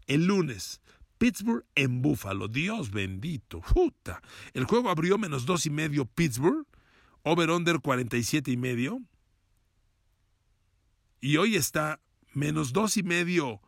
El 0.08 0.26
lunes, 0.26 0.82
Pittsburgh 1.17 1.65
en 1.76 2.02
Buffalo. 2.02 2.48
Dios 2.48 2.91
bendito. 2.91 3.62
Puta. 3.62 4.22
El 4.54 4.65
juego 4.65 4.89
abrió 4.89 5.17
menos 5.17 5.46
dos 5.46 5.65
y 5.65 5.70
medio 5.70 6.06
Pittsburgh. 6.06 6.65
Over-under 7.24 7.82
47 7.82 8.50
y 8.52 8.58
medio 8.58 9.02
y 11.22 11.38
hoy 11.38 11.56
está 11.56 12.02
menos 12.34 12.74
dos 12.74 12.98
y 12.98 13.04
medio 13.04 13.62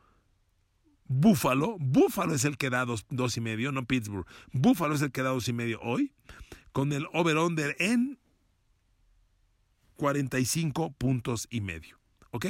Búfalo. 1.05 1.77
Búfalo 1.79 2.33
es 2.33 2.43
el 2.43 2.57
que 2.57 2.71
da 2.71 2.85
dos, 2.85 3.05
y 3.37 3.41
medio, 3.41 3.71
no 3.71 3.85
Pittsburgh. 3.85 4.25
Búfalo 4.51 4.95
es 4.95 5.01
el 5.01 5.11
que 5.11 5.21
da 5.21 5.29
dos 5.29 5.47
y 5.47 5.53
medio 5.53 5.79
hoy, 5.81 6.11
con 6.71 6.91
el 6.91 7.05
over-under 7.13 7.75
en 7.77 8.19
45 9.95 10.93
puntos 10.93 11.47
y 11.49 11.61
medio. 11.61 11.99
¿Ok? 12.31 12.47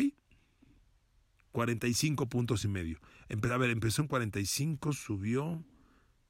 45 1.52 2.28
puntos 2.28 2.66
y 2.66 2.68
medio. 2.68 3.00
A 3.30 3.58
ver, 3.58 3.70
empezó 3.70 4.02
en 4.02 4.08
45, 4.08 4.94
subió 4.94 5.64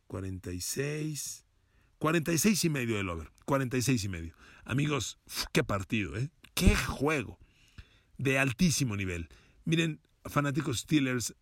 46. 0.07 1.45
46 1.99 2.65
y 2.65 2.69
medio 2.69 2.99
el 2.99 3.09
over. 3.09 3.31
46 3.45 4.03
y 4.03 4.09
medio. 4.09 4.35
Amigos, 4.65 5.17
qué 5.51 5.63
partido, 5.63 6.17
¿eh? 6.17 6.29
Qué 6.53 6.75
juego 6.75 7.39
de 8.17 8.37
altísimo 8.37 8.95
nivel. 8.95 9.29
Miren, 9.65 10.01
fanáticos 10.25 10.79
Steelers, 10.79 11.33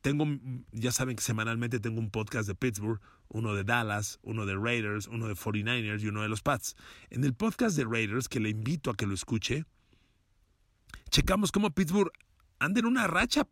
tengo, 0.00 0.26
ya 0.72 0.92
saben 0.92 1.16
que 1.16 1.22
semanalmente 1.22 1.80
tengo 1.80 2.00
un 2.00 2.10
podcast 2.10 2.48
de 2.48 2.54
Pittsburgh, 2.54 3.00
uno 3.28 3.54
de 3.54 3.64
Dallas, 3.64 4.18
uno 4.22 4.46
de 4.46 4.56
Raiders, 4.56 5.06
uno 5.06 5.28
de 5.28 5.34
49ers 5.34 6.02
y 6.02 6.08
uno 6.08 6.22
de 6.22 6.28
los 6.28 6.42
Pats. 6.42 6.76
En 7.10 7.24
el 7.24 7.34
podcast 7.34 7.76
de 7.76 7.84
Raiders, 7.84 8.28
que 8.28 8.40
le 8.40 8.50
invito 8.50 8.90
a 8.90 8.96
que 8.96 9.06
lo 9.06 9.14
escuche, 9.14 9.64
checamos 11.10 11.52
cómo 11.52 11.70
Pittsburgh 11.70 12.12
anda 12.58 12.80
en 12.80 12.86
una 12.86 13.06
racha, 13.06 13.46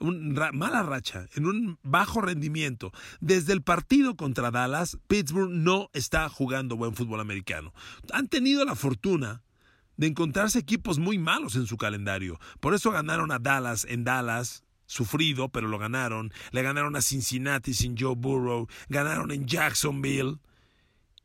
una 0.00 0.52
mala 0.52 0.82
racha, 0.82 1.26
en 1.34 1.46
un 1.46 1.78
bajo 1.82 2.20
rendimiento. 2.20 2.92
Desde 3.20 3.52
el 3.52 3.62
partido 3.62 4.16
contra 4.16 4.50
Dallas, 4.50 4.98
Pittsburgh 5.08 5.50
no 5.50 5.90
está 5.92 6.28
jugando 6.28 6.76
buen 6.76 6.94
fútbol 6.94 7.20
americano. 7.20 7.72
Han 8.12 8.28
tenido 8.28 8.64
la 8.64 8.76
fortuna 8.76 9.42
de 9.96 10.06
encontrarse 10.06 10.60
equipos 10.60 10.98
muy 10.98 11.18
malos 11.18 11.56
en 11.56 11.66
su 11.66 11.76
calendario. 11.76 12.38
Por 12.60 12.74
eso 12.74 12.92
ganaron 12.92 13.32
a 13.32 13.40
Dallas 13.40 13.84
en 13.88 14.04
Dallas, 14.04 14.62
sufrido, 14.88 15.50
pero 15.50 15.68
lo 15.68 15.78
ganaron. 15.78 16.32
Le 16.50 16.62
ganaron 16.62 16.96
a 16.96 17.02
Cincinnati 17.02 17.72
sin 17.72 17.96
Joe 17.96 18.16
Burrow, 18.16 18.66
ganaron 18.88 19.30
en 19.30 19.46
Jacksonville 19.46 20.38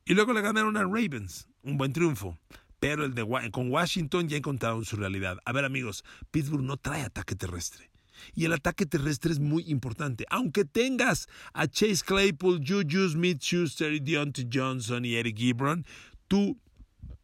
y 0.05 0.13
luego 0.13 0.33
le 0.33 0.41
ganaron 0.41 0.77
a 0.77 0.83
Ravens, 0.83 1.47
un 1.63 1.77
buen 1.77 1.93
triunfo. 1.93 2.37
Pero 2.79 3.05
el 3.05 3.15
de, 3.15 3.25
con 3.51 3.71
Washington 3.71 4.27
ya 4.27 4.37
encontraron 4.37 4.83
su 4.83 4.97
realidad. 4.97 5.37
A 5.45 5.53
ver 5.53 5.63
amigos, 5.63 6.03
Pittsburgh 6.29 6.63
no 6.63 6.77
trae 6.77 7.01
ataque 7.01 7.35
terrestre. 7.35 7.89
Y 8.35 8.45
el 8.45 8.53
ataque 8.53 8.85
terrestre 8.85 9.31
es 9.31 9.39
muy 9.39 9.63
importante. 9.67 10.25
Aunque 10.29 10.65
tengas 10.65 11.27
a 11.53 11.67
Chase 11.67 12.03
Claypool, 12.05 12.61
Juju 12.65 13.09
Smith-Schuster, 13.09 14.01
Deontay 14.01 14.49
Johnson 14.51 15.05
y 15.05 15.15
Eric 15.15 15.37
Gibron, 15.37 15.85
tú 16.27 16.57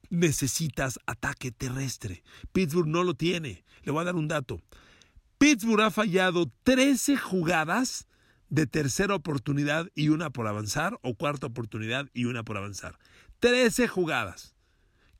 necesitas 0.09 0.99
ataque 1.05 1.51
terrestre. 1.51 2.23
Pittsburgh 2.53 2.87
no 2.87 3.03
lo 3.03 3.13
tiene. 3.13 3.65
Le 3.83 3.91
voy 3.91 4.01
a 4.01 4.05
dar 4.05 4.15
un 4.15 4.29
dato. 4.29 4.61
Pittsburgh 5.39 5.81
ha 5.81 5.89
fallado 5.89 6.51
13 6.63 7.15
jugadas 7.15 8.07
de 8.49 8.67
tercera 8.67 9.15
oportunidad 9.15 9.87
y 9.95 10.09
una 10.09 10.31
por 10.31 10.47
avanzar, 10.47 10.99
o 11.01 11.15
cuarta 11.15 11.47
oportunidad 11.47 12.07
y 12.13 12.25
una 12.25 12.43
por 12.43 12.57
avanzar. 12.57 12.99
13 13.39 13.87
jugadas 13.87 14.53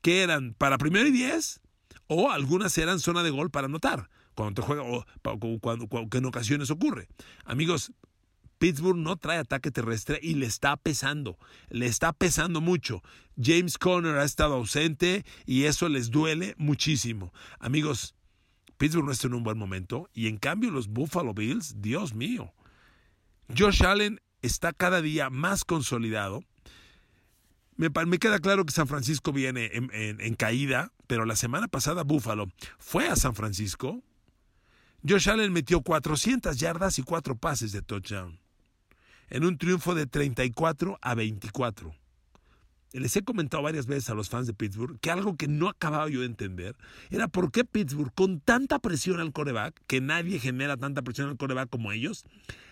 que 0.02 0.22
eran 0.22 0.54
para 0.54 0.76
primero 0.78 1.08
y 1.08 1.10
10 1.10 1.60
O 2.06 2.30
algunas 2.30 2.76
eran 2.76 3.00
zona 3.00 3.22
de 3.22 3.30
gol 3.30 3.50
para 3.50 3.66
anotar, 3.66 4.10
cuando 4.34 4.60
te 4.60 4.66
juega, 4.66 4.82
o 4.82 5.06
cuando, 5.58 5.88
que 6.10 6.18
en 6.18 6.26
ocasiones 6.26 6.70
ocurre. 6.70 7.08
Amigos, 7.46 7.92
Pittsburgh 8.58 8.98
no 8.98 9.16
trae 9.16 9.38
ataque 9.38 9.70
terrestre 9.70 10.20
y 10.22 10.34
le 10.34 10.44
está 10.44 10.76
pesando, 10.76 11.38
le 11.70 11.86
está 11.86 12.12
pesando 12.12 12.60
mucho. 12.60 13.02
James 13.40 13.78
Conner 13.78 14.18
ha 14.18 14.24
estado 14.24 14.54
ausente 14.54 15.24
y 15.46 15.64
eso 15.64 15.88
les 15.88 16.10
duele 16.10 16.54
muchísimo. 16.58 17.32
Amigos, 17.58 18.14
Pittsburgh 18.80 19.04
no 19.04 19.12
está 19.12 19.26
en 19.26 19.34
un 19.34 19.42
buen 19.42 19.58
momento 19.58 20.08
y 20.14 20.26
en 20.26 20.38
cambio 20.38 20.70
los 20.70 20.88
Buffalo 20.88 21.34
Bills, 21.34 21.82
Dios 21.82 22.14
mío. 22.14 22.54
Josh 23.54 23.84
Allen 23.84 24.22
está 24.40 24.72
cada 24.72 25.02
día 25.02 25.28
más 25.28 25.66
consolidado. 25.66 26.42
Me, 27.76 27.90
queda 28.18 28.38
claro 28.38 28.64
que 28.64 28.72
San 28.72 28.86
Francisco 28.86 29.34
viene 29.34 29.70
en, 29.74 30.34
caída, 30.34 30.92
pero 31.06 31.26
la 31.26 31.36
semana 31.36 31.68
pasada 31.68 32.04
Buffalo 32.04 32.46
fue 32.78 33.06
a 33.06 33.16
San 33.16 33.34
Francisco. 33.34 34.02
Josh 35.06 35.28
Allen 35.28 35.52
metió 35.52 35.82
400 35.82 36.56
yardas 36.58 36.98
y 36.98 37.02
4 37.02 37.36
pases 37.36 37.72
de 37.72 37.82
touchdown 37.82 38.40
en 39.28 39.44
un 39.44 39.58
triunfo 39.58 39.94
de 39.94 40.06
34 40.06 40.98
a 41.02 41.14
24. 41.14 41.94
Les 42.92 43.14
he 43.14 43.22
comentado 43.22 43.62
varias 43.62 43.86
veces 43.86 44.10
a 44.10 44.14
los 44.14 44.28
fans 44.28 44.48
de 44.48 44.54
Pittsburgh 44.54 44.98
que 45.00 45.10
algo 45.10 45.36
que 45.36 45.46
no 45.46 45.68
acababa 45.68 46.08
yo 46.08 46.20
de 46.20 46.26
entender 46.26 46.76
era 47.10 47.28
por 47.28 47.52
qué 47.52 47.64
Pittsburgh, 47.64 48.12
con 48.14 48.40
tanta 48.40 48.80
presión 48.80 49.20
al 49.20 49.32
coreback, 49.32 49.80
que 49.86 50.00
nadie 50.00 50.40
genera 50.40 50.76
tanta 50.76 51.02
presión 51.02 51.28
al 51.28 51.36
coreback 51.36 51.70
como 51.70 51.92
ellos, 51.92 52.24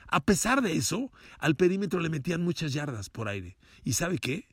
a 0.08 0.20
pesar 0.20 0.62
de 0.62 0.72
eso, 0.74 1.12
al 1.38 1.54
perímetro 1.54 2.00
le 2.00 2.08
metían 2.08 2.42
muchas 2.42 2.72
yardas 2.72 3.10
por 3.10 3.28
aire. 3.28 3.56
¿Y 3.84 3.92
sabe 3.92 4.18
qué? 4.18 4.48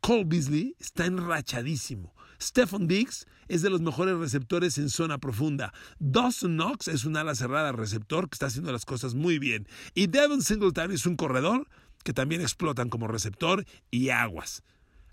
Cole 0.00 0.24
Beasley 0.24 0.76
está 0.78 1.06
enrachadísimo. 1.06 2.14
Stephon 2.40 2.86
Diggs 2.86 3.26
es 3.48 3.62
de 3.62 3.70
los 3.70 3.80
mejores 3.80 4.16
receptores 4.18 4.76
en 4.78 4.90
zona 4.90 5.18
profunda. 5.18 5.72
Dawson 5.98 6.56
Knox 6.56 6.88
es 6.88 7.04
un 7.04 7.16
ala 7.16 7.34
cerrada 7.34 7.72
receptor 7.72 8.28
que 8.28 8.34
está 8.34 8.46
haciendo 8.46 8.72
las 8.72 8.84
cosas 8.84 9.14
muy 9.14 9.38
bien. 9.38 9.66
Y 9.94 10.08
Devon 10.08 10.42
Singletary 10.42 10.94
es 10.94 11.06
un 11.06 11.16
corredor 11.16 11.68
que 12.04 12.12
también 12.12 12.40
explotan 12.40 12.88
como 12.88 13.08
receptor 13.08 13.64
y 13.90 14.10
aguas. 14.10 14.62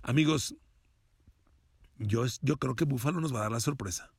Amigos, 0.03 0.55
yo, 1.97 2.25
yo 2.41 2.57
creo 2.57 2.75
que 2.75 2.85
Buffalo 2.85 3.21
nos 3.21 3.33
va 3.33 3.39
a 3.39 3.43
dar 3.43 3.51
la 3.51 3.59
sorpresa. 3.59 4.11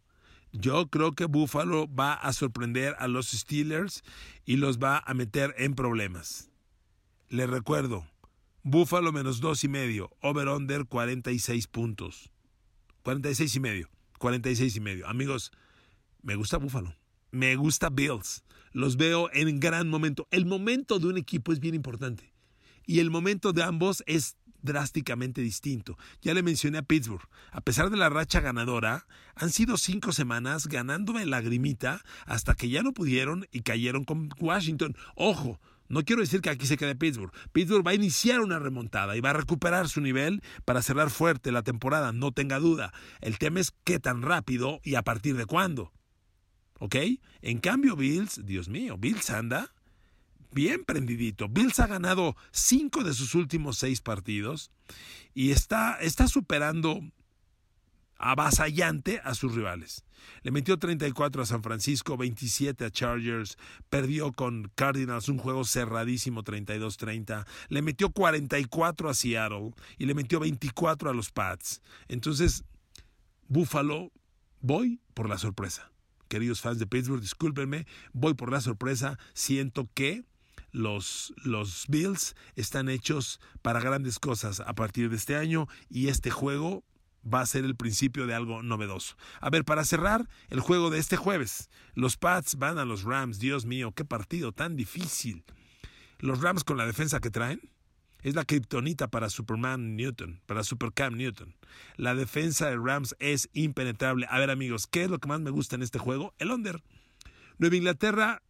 Yo 0.53 0.88
creo 0.88 1.12
que 1.12 1.27
Buffalo 1.27 1.92
va 1.92 2.14
a 2.14 2.33
sorprender 2.33 2.97
a 2.99 3.09
los 3.09 3.29
Steelers 3.29 4.03
y 4.44 4.57
los 4.57 4.79
va 4.79 5.03
a 5.05 5.12
meter 5.12 5.55
en 5.59 5.75
problemas. 5.75 6.51
Les 7.29 7.51
recuerdo, 7.51 8.07
Buffalo 8.62 9.12
menos 9.12 9.40
dos 9.40 9.62
y 9.64 9.68
medio, 9.68 10.11
over-under 10.23 10.87
46 10.87 11.66
puntos. 11.66 12.31
46 13.03 13.57
y 13.57 13.61
medio. 13.61 13.90
46 14.18 14.77
y 14.77 14.81
medio. 14.81 15.07
Amigos, 15.07 15.53
me 16.23 16.35
gusta 16.35 16.57
Buffalo. 16.57 16.97
Me 17.31 17.57
gusta 17.57 17.90
Bills. 17.90 18.42
Los 18.73 18.97
veo 18.97 19.29
en 19.35 19.61
gran 19.61 19.90
momento. 19.90 20.27
El 20.31 20.47
momento 20.47 20.99
de 20.99 21.09
un 21.09 21.18
equipo 21.18 21.53
es 21.53 21.61
bien 21.61 21.75
importante. 21.75 22.33
Y 22.87 23.01
el 23.01 23.11
momento 23.11 23.53
de 23.53 23.62
ambos 23.62 24.03
es 24.07 24.37
drásticamente 24.64 25.42
distinto. 25.42 25.96
Ya 26.22 26.35
le 26.35 26.42
mencioné 26.42 26.79
a 26.79 26.83
Pittsburgh. 26.83 27.29
A 27.53 27.61
pesar 27.61 27.90
de 27.90 27.96
la 27.96 28.09
racha 28.09 28.40
ganadora, 28.40 29.07
han 29.37 29.50
sido 29.50 29.77
cinco 29.77 30.12
semanas 30.12 30.66
ganándome 30.66 31.27
lagrimita 31.27 32.03
hasta 32.27 32.55
que 32.55 32.70
ya 32.70 32.83
no 32.83 32.92
pudieron 32.92 33.46
y 33.53 33.61
cayeron 33.61 34.05
con 34.05 34.31
Washington. 34.40 34.96
Ojo, 35.14 35.61
no 35.88 36.03
quiero 36.03 36.22
decir 36.22 36.40
que 36.40 36.50
aquí 36.50 36.66
se 36.66 36.79
quede 36.79 36.96
Pittsburgh. 36.96 37.33
Pittsburgh 37.53 37.87
va 37.87 37.90
a 37.92 37.94
iniciar 37.94 38.40
una 38.40 38.59
remontada 38.59 39.16
y 39.16 39.20
va 39.20 39.31
a 39.31 39.35
recuperar 39.35 39.88
su 39.88 40.00
nivel 40.00 40.42
para 40.64 40.83
cerrar 40.83 41.11
fuerte 41.11 41.53
la 41.53 41.62
temporada, 41.62 42.12
no 42.12 42.33
tenga 42.33 42.59
duda. 42.59 42.92
El 43.20 43.38
tema 43.38 43.61
es 43.61 43.72
qué 43.85 44.00
tan 44.00 44.22
rápido 44.22 44.81
y 44.83 44.94
a 44.94 45.03
partir 45.03 45.37
de 45.37 45.46
cuándo. 45.46 45.92
¿Ok? 46.79 46.96
En 47.42 47.59
cambio, 47.59 47.96
Bills, 47.96 48.44
Dios 48.44 48.68
mío, 48.68 48.96
Bills 48.98 49.31
anda 49.31 49.74
bien 50.54 50.84
prendidito. 50.84 51.48
Bills 51.48 51.80
ha 51.80 51.86
ganado 51.86 52.36
cinco 52.52 53.04
de 53.04 53.12
sus 53.12 53.34
últimos 53.34 53.76
seis 53.76 54.00
partidos 54.00 54.70
y 55.34 55.50
está, 55.50 55.98
está 56.00 56.28
superando 56.28 57.02
avasallante 58.16 59.20
a 59.24 59.34
sus 59.34 59.54
rivales. 59.54 60.04
Le 60.42 60.50
metió 60.50 60.78
34 60.78 61.42
a 61.42 61.46
San 61.46 61.62
Francisco, 61.62 62.16
27 62.16 62.86
a 62.86 62.90
Chargers, 62.90 63.58
perdió 63.90 64.32
con 64.32 64.70
Cardinals 64.74 65.28
un 65.28 65.36
juego 65.36 65.64
cerradísimo 65.64 66.42
32-30, 66.42 67.44
le 67.68 67.82
metió 67.82 68.10
44 68.10 69.10
a 69.10 69.14
Seattle 69.14 69.72
y 69.98 70.06
le 70.06 70.14
metió 70.14 70.40
24 70.40 71.10
a 71.10 71.14
los 71.14 71.30
Pats. 71.30 71.82
Entonces, 72.08 72.64
Buffalo, 73.48 74.10
voy 74.60 75.00
por 75.12 75.28
la 75.28 75.36
sorpresa. 75.36 75.90
Queridos 76.28 76.62
fans 76.62 76.78
de 76.78 76.86
Pittsburgh, 76.86 77.20
discúlpenme, 77.20 77.86
voy 78.14 78.32
por 78.32 78.50
la 78.50 78.62
sorpresa, 78.62 79.18
siento 79.34 79.90
que 79.92 80.24
los, 80.74 81.32
los 81.44 81.87
Bills 81.88 82.34
están 82.56 82.88
hechos 82.88 83.40
para 83.62 83.80
grandes 83.80 84.18
cosas 84.18 84.60
a 84.60 84.74
partir 84.74 85.08
de 85.08 85.16
este 85.16 85.37
año 85.37 85.68
y 85.88 86.08
este 86.08 86.30
juego 86.30 86.84
va 87.32 87.40
a 87.40 87.46
ser 87.46 87.64
el 87.64 87.76
principio 87.76 88.26
de 88.26 88.34
algo 88.34 88.62
novedoso. 88.62 89.16
A 89.40 89.50
ver, 89.50 89.64
para 89.64 89.84
cerrar 89.84 90.28
el 90.50 90.60
juego 90.60 90.90
de 90.90 90.98
este 90.98 91.16
jueves, 91.16 91.70
los 91.94 92.16
Pats 92.16 92.56
van 92.56 92.78
a 92.78 92.84
los 92.84 93.04
Rams. 93.04 93.38
Dios 93.38 93.64
mío, 93.64 93.92
qué 93.92 94.04
partido 94.04 94.52
tan 94.52 94.76
difícil. 94.76 95.44
Los 96.18 96.42
Rams 96.42 96.64
con 96.64 96.76
la 96.76 96.87
defensa 96.87 97.20
que 97.20 97.30
traen 97.30 97.60
es 98.22 98.34
la 98.34 98.44
kriptonita 98.44 99.08
para 99.08 99.30
Superman 99.30 99.96
Newton, 99.96 100.42
para 100.46 100.64
Supercam 100.64 101.14
Newton. 101.14 101.54
La 101.96 102.16
defensa 102.16 102.68
de 102.68 102.76
Rams 102.76 103.14
es 103.20 103.48
impenetrable. 103.52 104.26
A 104.28 104.40
ver, 104.40 104.50
amigos, 104.50 104.88
¿qué 104.88 105.04
es 105.04 105.10
lo 105.10 105.20
que 105.20 105.28
más 105.28 105.40
me 105.40 105.50
gusta 105.50 105.76
en 105.76 105.82
este 105.82 106.00
juego? 106.00 106.34
El 106.38 106.50
under. 106.50 106.82
Nueva 107.58 107.76
Inglaterra 107.76 108.42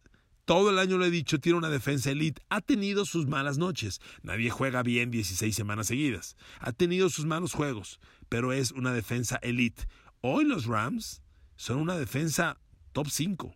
todo 0.45 0.69
el 0.69 0.77
año 0.77 0.97
lo 0.97 1.05
he 1.05 1.11
dicho, 1.11 1.39
tiene 1.39 1.57
una 1.57 1.69
defensa 1.69 2.11
elite. 2.11 2.41
Ha 2.49 2.61
tenido 2.61 3.05
sus 3.05 3.25
malas 3.25 3.57
noches. 3.57 3.99
Nadie 4.21 4.51
juega 4.51 4.83
bien 4.83 5.09
16 5.09 5.55
semanas 5.55 5.87
seguidas. 5.87 6.37
Ha 6.59 6.71
tenido 6.71 7.09
sus 7.09 7.25
malos 7.25 7.53
juegos, 7.53 7.99
pero 8.29 8.53
es 8.53 8.71
una 8.71 8.93
defensa 8.93 9.37
elite. 9.41 9.87
Hoy 10.21 10.45
los 10.45 10.65
Rams 10.65 11.23
son 11.55 11.79
una 11.79 11.97
defensa 11.97 12.59
top 12.91 13.07
5. 13.09 13.55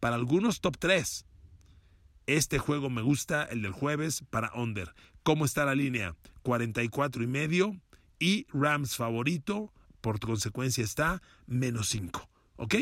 Para 0.00 0.16
algunos 0.16 0.62
top 0.62 0.78
3. 0.78 1.26
Este 2.26 2.58
juego 2.58 2.88
me 2.88 3.02
gusta, 3.02 3.44
el 3.44 3.60
del 3.60 3.72
jueves, 3.72 4.24
para 4.30 4.50
under. 4.54 4.94
¿Cómo 5.22 5.44
está 5.44 5.66
la 5.66 5.74
línea? 5.74 6.16
44 6.42 7.22
y 7.22 7.26
medio. 7.26 7.78
Y 8.18 8.46
Rams 8.50 8.96
favorito, 8.96 9.74
por 10.00 10.20
consecuencia 10.20 10.84
está 10.84 11.20
menos 11.46 11.88
5. 11.88 12.30
¿Ok? 12.56 12.76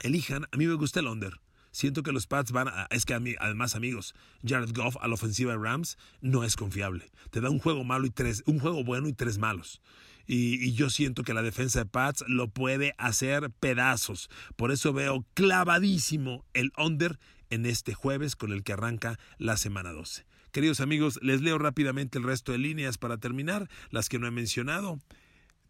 Elijan, 0.00 0.46
a 0.50 0.56
mí 0.56 0.66
me 0.66 0.74
gusta 0.74 0.98
el 0.98 1.06
under. 1.06 1.43
Siento 1.74 2.04
que 2.04 2.12
los 2.12 2.28
Pats 2.28 2.52
van 2.52 2.68
a, 2.68 2.86
es 2.90 3.04
que 3.04 3.14
a 3.14 3.20
mí, 3.20 3.34
además 3.40 3.74
amigos, 3.74 4.14
Jared 4.46 4.70
Goff 4.72 4.96
a 5.00 5.08
la 5.08 5.14
ofensiva 5.14 5.50
de 5.50 5.58
Rams 5.58 5.98
no 6.20 6.44
es 6.44 6.54
confiable. 6.54 7.10
Te 7.30 7.40
da 7.40 7.50
un 7.50 7.58
juego 7.58 7.82
malo 7.82 8.06
y 8.06 8.10
tres, 8.10 8.44
un 8.46 8.60
juego 8.60 8.84
bueno 8.84 9.08
y 9.08 9.12
tres 9.12 9.38
malos. 9.38 9.82
Y, 10.24 10.72
yo 10.74 10.88
siento 10.88 11.24
que 11.24 11.34
la 11.34 11.42
defensa 11.42 11.80
de 11.80 11.86
Pats 11.86 12.22
lo 12.28 12.46
puede 12.46 12.94
hacer 12.96 13.50
pedazos. 13.50 14.30
Por 14.54 14.70
eso 14.70 14.92
veo 14.92 15.26
clavadísimo 15.34 16.44
el 16.54 16.70
under 16.78 17.18
en 17.50 17.66
este 17.66 17.92
jueves 17.92 18.36
con 18.36 18.52
el 18.52 18.62
que 18.62 18.74
arranca 18.74 19.18
la 19.38 19.56
semana 19.56 19.90
12. 19.90 20.26
Queridos 20.52 20.78
amigos, 20.78 21.18
les 21.22 21.42
leo 21.42 21.58
rápidamente 21.58 22.18
el 22.18 22.24
resto 22.24 22.52
de 22.52 22.58
líneas 22.58 22.98
para 22.98 23.18
terminar, 23.18 23.68
las 23.90 24.08
que 24.08 24.20
no 24.20 24.28
he 24.28 24.30
mencionado. 24.30 25.00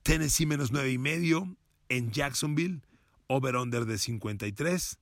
Tennessee 0.03 0.45
menos 0.45 0.71
nueve 0.71 0.93
y 0.93 0.99
medio 0.99 1.57
en 1.89 2.13
Jacksonville, 2.13 2.83
over-under 3.27 3.87
de 3.87 3.97
53. 3.97 4.99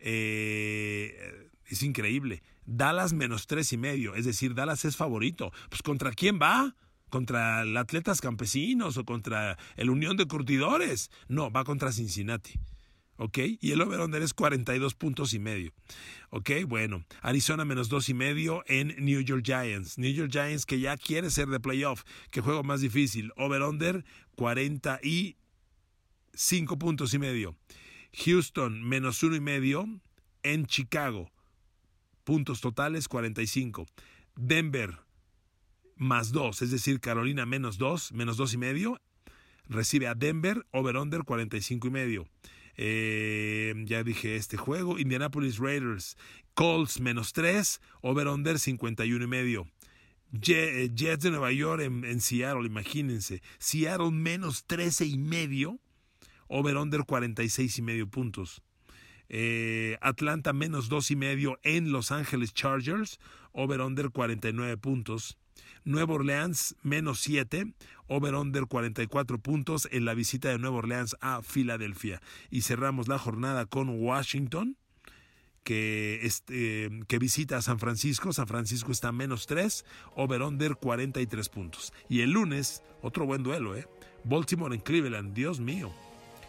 Eh, 0.00 1.48
es 1.66 1.82
increíble. 1.82 2.42
Dallas 2.66 3.12
menos 3.12 3.46
tres 3.46 3.72
y 3.72 3.76
medio, 3.76 4.14
es 4.14 4.24
decir, 4.24 4.54
Dallas 4.54 4.84
es 4.84 4.96
favorito. 4.96 5.52
Pues 5.68 5.82
¿contra 5.82 6.12
quién 6.12 6.38
va? 6.40 6.76
¿Contra 7.08 7.62
el 7.62 7.76
Atletas 7.76 8.20
Campesinos 8.20 8.96
o 8.96 9.04
contra 9.04 9.58
el 9.76 9.90
Unión 9.90 10.16
de 10.16 10.26
Curtidores? 10.26 11.10
No, 11.28 11.50
va 11.50 11.64
contra 11.64 11.92
Cincinnati. 11.92 12.58
¿ok? 13.20 13.38
Y 13.60 13.70
el 13.72 13.80
over-under 13.82 14.22
es 14.22 14.32
42 14.32 14.94
puntos 14.94 15.34
y 15.34 15.38
medio, 15.38 15.74
¿ok? 16.30 16.50
Bueno, 16.66 17.04
Arizona 17.20 17.66
menos 17.66 17.90
dos 17.90 18.08
y 18.08 18.14
medio 18.14 18.64
en 18.66 18.94
New 19.04 19.20
York 19.20 19.42
Giants. 19.44 19.98
New 19.98 20.10
York 20.10 20.30
Giants 20.32 20.64
que 20.64 20.80
ya 20.80 20.96
quiere 20.96 21.28
ser 21.30 21.48
de 21.48 21.60
playoff, 21.60 22.04
que 22.30 22.40
juego 22.40 22.62
más 22.62 22.80
difícil. 22.80 23.30
Over-under 23.36 24.06
45 24.36 26.78
puntos 26.78 27.12
y 27.12 27.18
medio. 27.18 27.54
Houston 28.12 28.82
menos 28.82 29.22
uno 29.22 29.36
y 29.36 29.40
medio 29.40 29.86
en 30.42 30.66
Chicago. 30.66 31.30
Puntos 32.24 32.60
totales 32.60 33.08
45. 33.08 33.86
Denver 34.36 34.98
más 35.96 36.32
dos, 36.32 36.62
es 36.62 36.70
decir, 36.70 36.98
Carolina 37.00 37.44
menos 37.44 37.76
dos, 37.76 38.12
menos 38.12 38.36
dos 38.36 38.54
y 38.54 38.56
medio. 38.56 39.00
Recibe 39.68 40.08
a 40.08 40.14
Denver, 40.14 40.66
over-under 40.72 41.24
45 41.24 41.88
y 41.88 41.90
medio. 41.90 42.28
Eh, 42.76 43.74
ya 43.84 44.02
dije 44.02 44.36
este 44.36 44.56
juego. 44.56 44.98
Indianapolis 44.98 45.58
Raiders, 45.58 46.16
Colts 46.54 47.00
menos 47.00 47.32
tres, 47.34 47.80
over-under 48.00 48.58
51 48.58 49.24
y 49.24 49.28
medio. 49.28 49.68
Eh, 50.32 50.90
Jets 50.94 51.24
de 51.24 51.30
Nueva 51.30 51.52
York 51.52 51.82
en, 51.82 52.04
en 52.04 52.20
Seattle, 52.20 52.66
imagínense. 52.66 53.42
Seattle 53.58 54.10
menos 54.10 54.64
13 54.66 55.04
y 55.04 55.18
medio 55.18 55.78
over-under 56.50 57.04
46 57.04 57.78
y 57.78 57.82
medio 57.82 58.08
puntos. 58.08 58.60
Eh, 59.28 59.96
Atlanta 60.02 60.52
menos 60.52 60.88
dos 60.88 61.10
y 61.12 61.16
medio 61.16 61.58
en 61.62 61.92
Los 61.92 62.10
Ángeles 62.10 62.52
Chargers, 62.52 63.20
over-under 63.52 64.10
49 64.10 64.76
puntos. 64.76 65.38
Nueva 65.84 66.14
Orleans 66.14 66.74
menos 66.82 67.20
7, 67.20 67.72
over-under 68.08 68.66
44 68.66 69.38
puntos 69.38 69.88
en 69.92 70.04
la 70.04 70.14
visita 70.14 70.50
de 70.50 70.58
Nueva 70.58 70.78
Orleans 70.78 71.16
a 71.20 71.42
Filadelfia. 71.42 72.20
Y 72.50 72.62
cerramos 72.62 73.08
la 73.08 73.18
jornada 73.18 73.64
con 73.66 73.88
Washington, 73.88 74.76
que, 75.62 76.28
que 77.06 77.18
visita 77.18 77.58
a 77.58 77.62
San 77.62 77.78
Francisco. 77.78 78.32
San 78.32 78.48
Francisco 78.48 78.90
está 78.90 79.12
menos 79.12 79.46
3, 79.46 79.84
over-under 80.16 80.74
43 80.76 81.48
puntos. 81.48 81.92
Y 82.08 82.22
el 82.22 82.32
lunes, 82.32 82.82
otro 83.00 83.24
buen 83.24 83.44
duelo, 83.44 83.76
¿eh? 83.76 83.86
Baltimore 84.24 84.74
en 84.74 84.82
Cleveland, 84.82 85.32
Dios 85.32 85.60
mío. 85.60 85.92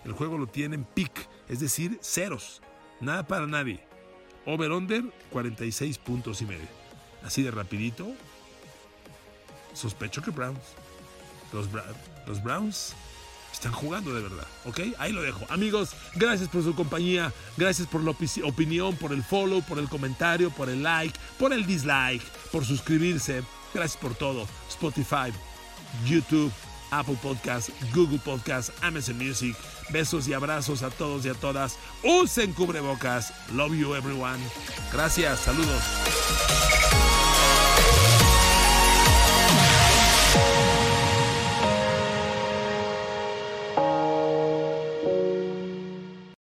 El 0.06 0.14
juego 0.14 0.38
lo 0.38 0.48
tienen 0.48 0.84
pick, 0.84 1.28
es 1.48 1.60
decir, 1.60 2.00
ceros. 2.02 2.62
Nada 3.00 3.26
para 3.28 3.48
nadie. 3.48 3.84
Over-under 4.46 5.04
46 5.32 5.98
puntos 6.00 6.42
y 6.42 6.46
medio. 6.46 6.68
Así 7.24 7.44
de 7.44 7.52
rapidito. 7.52 8.08
Sospecho 9.74 10.22
que 10.22 10.32
Browns. 10.32 10.60
Los, 11.54 11.68
los 12.26 12.42
Browns 12.42 12.96
están 13.52 13.74
jugando 13.74 14.14
de 14.14 14.22
verdad, 14.22 14.48
¿ok? 14.66 14.80
Ahí 14.98 15.12
lo 15.12 15.22
dejo. 15.22 15.46
Amigos, 15.50 15.92
gracias 16.16 16.50
por 16.50 16.64
su 16.64 16.74
compañía, 16.74 17.34
gracias 17.58 17.88
por 17.88 18.02
la 18.02 18.12
opinión, 18.12 18.96
por 18.96 19.12
el 19.12 19.24
follow, 19.24 19.62
por 19.62 19.78
el 19.78 19.90
comentario, 19.90 20.50
por 20.50 20.70
el 20.70 20.82
like, 20.84 21.18
por 21.38 21.54
el 21.54 21.66
dislike, 21.66 22.24
por 22.52 22.66
suscribirse. 22.66 23.44
Gracias 23.74 24.02
por 24.02 24.16
todo. 24.16 24.48
Spotify, 24.70 25.32
YouTube, 26.06 26.52
Apple 26.92 27.18
Podcast, 27.22 27.70
Google 27.94 28.20
Podcast, 28.20 28.72
Amazon 28.82 29.18
Music. 29.18 29.56
Besos 29.90 30.28
y 30.28 30.34
abrazos 30.34 30.84
a 30.84 30.90
todos 30.90 31.26
y 31.26 31.30
a 31.30 31.34
todas. 31.34 31.78
Usen 32.04 32.54
cubrebocas. 32.54 33.34
Love 33.54 33.74
you 33.74 33.96
everyone. 33.96 34.40
Gracias. 34.92 35.40
Saludos. 35.40 37.11